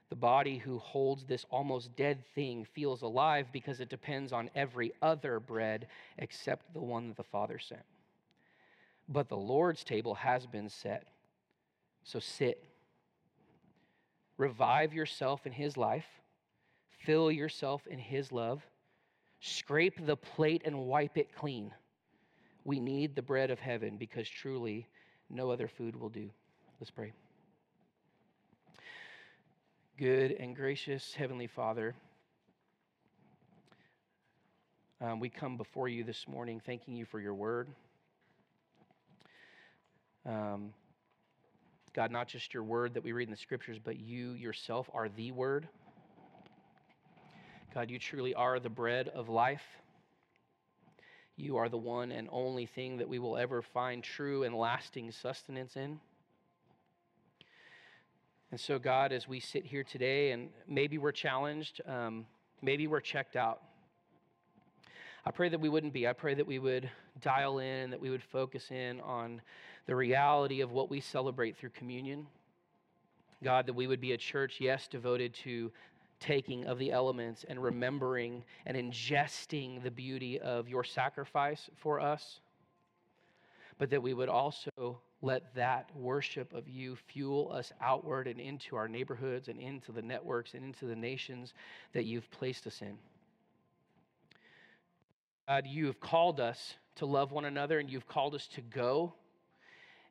The 0.08 0.16
body 0.16 0.58
who 0.58 0.78
holds 0.78 1.24
this 1.24 1.44
almost 1.50 1.96
dead 1.96 2.24
thing 2.34 2.64
feels 2.74 3.02
alive 3.02 3.48
because 3.52 3.80
it 3.80 3.88
depends 3.88 4.32
on 4.32 4.50
every 4.54 4.92
other 5.02 5.40
bread 5.40 5.88
except 6.18 6.72
the 6.72 6.80
one 6.80 7.08
that 7.08 7.16
the 7.16 7.24
Father 7.24 7.58
sent. 7.58 7.82
But 9.08 9.28
the 9.28 9.36
Lord's 9.36 9.84
table 9.84 10.14
has 10.14 10.46
been 10.46 10.68
set. 10.68 11.08
So 12.04 12.20
sit. 12.20 12.64
Revive 14.36 14.94
yourself 14.94 15.46
in 15.46 15.52
His 15.52 15.76
life 15.76 16.06
Fill 17.06 17.30
yourself 17.30 17.86
in 17.86 17.98
His 17.98 18.32
love. 18.32 18.66
Scrape 19.40 20.04
the 20.04 20.16
plate 20.16 20.62
and 20.64 20.86
wipe 20.86 21.16
it 21.16 21.34
clean. 21.34 21.72
We 22.64 22.80
need 22.80 23.14
the 23.14 23.22
bread 23.22 23.50
of 23.50 23.60
heaven 23.60 23.96
because 23.96 24.28
truly 24.28 24.88
no 25.30 25.50
other 25.50 25.68
food 25.68 25.94
will 25.94 26.08
do. 26.08 26.30
Let's 26.80 26.90
pray. 26.90 27.12
Good 29.98 30.32
and 30.32 30.54
gracious 30.54 31.14
Heavenly 31.14 31.46
Father, 31.46 31.94
um, 35.00 35.20
we 35.20 35.30
come 35.30 35.56
before 35.56 35.88
you 35.88 36.04
this 36.04 36.28
morning 36.28 36.60
thanking 36.60 36.94
you 36.94 37.06
for 37.06 37.18
your 37.18 37.32
word. 37.32 37.68
Um, 40.26 40.74
God, 41.94 42.10
not 42.10 42.28
just 42.28 42.52
your 42.52 42.62
word 42.62 42.92
that 42.92 43.04
we 43.04 43.12
read 43.12 43.26
in 43.26 43.30
the 43.30 43.38
scriptures, 43.38 43.78
but 43.82 43.98
you 43.98 44.32
yourself 44.32 44.90
are 44.92 45.08
the 45.08 45.32
word. 45.32 45.66
God, 47.72 47.90
you 47.90 47.98
truly 47.98 48.34
are 48.34 48.60
the 48.60 48.68
bread 48.68 49.08
of 49.08 49.30
life. 49.30 49.64
You 51.36 51.56
are 51.56 51.70
the 51.70 51.78
one 51.78 52.12
and 52.12 52.28
only 52.30 52.66
thing 52.66 52.98
that 52.98 53.08
we 53.08 53.18
will 53.18 53.38
ever 53.38 53.62
find 53.62 54.04
true 54.04 54.42
and 54.42 54.54
lasting 54.54 55.10
sustenance 55.10 55.74
in. 55.74 55.98
And 58.52 58.60
so, 58.60 58.78
God, 58.78 59.12
as 59.12 59.26
we 59.26 59.40
sit 59.40 59.64
here 59.66 59.82
today 59.82 60.30
and 60.30 60.50
maybe 60.68 60.98
we're 60.98 61.10
challenged, 61.10 61.80
um, 61.84 62.26
maybe 62.62 62.86
we're 62.86 63.00
checked 63.00 63.34
out. 63.34 63.60
I 65.24 65.32
pray 65.32 65.48
that 65.48 65.60
we 65.60 65.68
wouldn't 65.68 65.92
be. 65.92 66.06
I 66.06 66.12
pray 66.12 66.34
that 66.34 66.46
we 66.46 66.60
would 66.60 66.88
dial 67.20 67.58
in, 67.58 67.66
and 67.66 67.92
that 67.92 68.00
we 68.00 68.08
would 68.08 68.22
focus 68.22 68.70
in 68.70 69.00
on 69.00 69.42
the 69.86 69.96
reality 69.96 70.60
of 70.60 70.70
what 70.70 70.88
we 70.88 71.00
celebrate 71.00 71.56
through 71.56 71.70
communion. 71.70 72.28
God, 73.42 73.66
that 73.66 73.74
we 73.74 73.88
would 73.88 74.00
be 74.00 74.12
a 74.12 74.16
church, 74.16 74.58
yes, 74.60 74.86
devoted 74.86 75.34
to 75.34 75.72
taking 76.20 76.66
of 76.66 76.78
the 76.78 76.92
elements 76.92 77.44
and 77.48 77.60
remembering 77.60 78.44
and 78.64 78.76
ingesting 78.76 79.82
the 79.82 79.90
beauty 79.90 80.38
of 80.38 80.68
your 80.68 80.84
sacrifice 80.84 81.68
for 81.76 82.00
us, 82.00 82.40
but 83.78 83.90
that 83.90 84.02
we 84.02 84.14
would 84.14 84.28
also 84.28 84.98
let 85.22 85.54
that 85.54 85.90
worship 85.96 86.52
of 86.52 86.68
you 86.68 86.96
fuel 86.96 87.50
us 87.52 87.72
outward 87.80 88.26
and 88.26 88.40
into 88.40 88.76
our 88.76 88.88
neighborhoods 88.88 89.48
and 89.48 89.60
into 89.60 89.92
the 89.92 90.02
networks 90.02 90.54
and 90.54 90.64
into 90.64 90.86
the 90.86 90.96
nations 90.96 91.54
that 91.92 92.04
you've 92.04 92.30
placed 92.30 92.66
us 92.66 92.80
in. 92.82 92.96
God, 95.48 95.66
you 95.66 95.86
have 95.86 96.00
called 96.00 96.40
us 96.40 96.74
to 96.96 97.06
love 97.06 97.32
one 97.32 97.44
another 97.44 97.78
and 97.78 97.90
you've 97.90 98.08
called 98.08 98.34
us 98.34 98.48
to 98.48 98.60
go. 98.60 99.14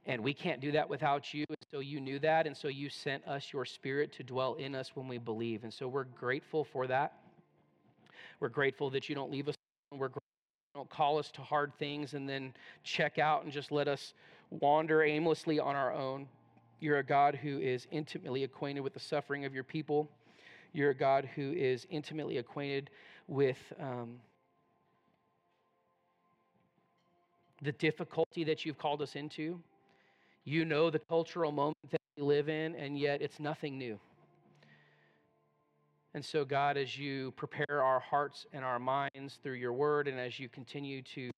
And 0.06 0.24
we 0.24 0.34
can't 0.34 0.62
do 0.62 0.72
that 0.74 0.88
without 0.88 1.34
you. 1.34 1.46
And 1.50 1.58
so 1.72 1.80
you 1.80 2.00
knew 2.00 2.20
that. 2.20 2.46
And 2.46 2.56
so 2.56 2.68
you 2.68 2.90
sent 2.90 3.28
us 3.28 3.52
your 3.52 3.66
spirit 3.66 4.14
to 4.14 4.24
dwell 4.24 4.54
in 4.56 4.76
us 4.76 4.92
when 4.96 5.08
we 5.08 5.18
believe. 5.18 5.64
And 5.64 5.74
so 5.74 5.88
we're 5.88 6.04
grateful 6.04 6.64
for 6.64 6.88
that. 6.88 7.14
We're 8.40 8.50
grateful 8.50 8.90
that 8.92 9.10
you 9.10 9.16
don't 9.16 9.32
leave 9.32 9.48
us. 9.48 9.56
We're 9.92 10.10
grateful 10.10 10.22
you 10.22 10.25
call 10.90 11.18
us 11.18 11.32
to 11.32 11.42
hard 11.42 11.74
things 11.78 12.14
and 12.14 12.28
then 12.28 12.54
check 12.84 13.20
out 13.20 13.44
and 13.44 13.52
just 13.52 13.72
let 13.72 13.88
us 13.88 14.14
wander 14.50 15.04
aimlessly 15.04 15.60
on 15.60 15.76
our 15.76 15.94
own. 15.94 16.28
You're 16.80 17.00
a 17.00 17.04
God 17.04 17.36
who 17.36 17.60
is 17.60 17.88
intimately 17.92 18.44
acquainted 18.44 18.82
with 18.82 18.94
the 18.94 19.00
suffering 19.00 19.46
of 19.46 19.54
your 19.54 19.64
people. 19.64 20.10
You're 20.74 20.92
a 20.92 20.96
God 20.96 21.30
who 21.36 21.54
is 21.54 21.88
intimately 21.90 22.38
acquainted 22.38 22.90
with. 23.28 23.58
Um, 23.80 24.20
the 27.62 27.72
difficulty 27.74 28.44
that 28.44 28.66
you've 28.66 28.78
called 28.78 29.02
us 29.02 29.16
into. 29.16 29.60
You 30.44 30.66
know 30.66 30.90
the 30.90 31.00
cultural 31.00 31.52
moment 31.52 31.78
that 31.92 32.02
we 32.16 32.24
live 32.24 32.50
in, 32.50 32.76
and 32.76 32.98
yet 32.98 33.22
it's 33.22 33.40
nothing 33.40 33.78
new. 33.78 34.00
And 36.16 36.24
so, 36.24 36.46
God, 36.46 36.78
as 36.78 36.98
you 36.98 37.32
prepare 37.32 37.84
our 37.84 38.00
hearts 38.00 38.46
and 38.54 38.64
our 38.64 38.80
minds 38.80 39.38
through 39.44 39.56
your 39.56 39.74
word, 39.74 40.08
and 40.08 40.18
as 40.18 40.40
you 40.40 40.48
continue 40.48 41.02
to 41.02 41.30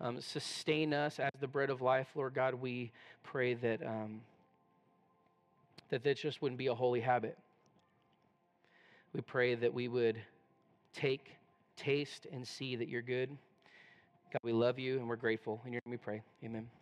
um, 0.00 0.22
sustain 0.22 0.94
us 0.94 1.20
as 1.20 1.30
the 1.38 1.46
bread 1.46 1.68
of 1.68 1.82
life, 1.82 2.08
Lord 2.14 2.32
God, 2.32 2.54
we 2.54 2.92
pray 3.22 3.52
that, 3.52 3.86
um, 3.86 4.22
that 5.90 6.02
this 6.02 6.18
just 6.18 6.40
wouldn't 6.40 6.58
be 6.58 6.68
a 6.68 6.74
holy 6.74 7.00
habit. 7.00 7.36
We 9.12 9.20
pray 9.20 9.54
that 9.54 9.74
we 9.74 9.88
would 9.88 10.16
take, 10.94 11.36
taste, 11.76 12.26
and 12.32 12.48
see 12.48 12.74
that 12.76 12.88
you're 12.88 13.02
good. 13.02 13.28
God, 14.32 14.40
we 14.42 14.52
love 14.52 14.78
you 14.78 14.98
and 14.98 15.10
we're 15.10 15.16
grateful. 15.16 15.60
In 15.66 15.74
your 15.74 15.82
name 15.84 15.90
we 15.90 15.98
pray. 15.98 16.22
Amen. 16.42 16.81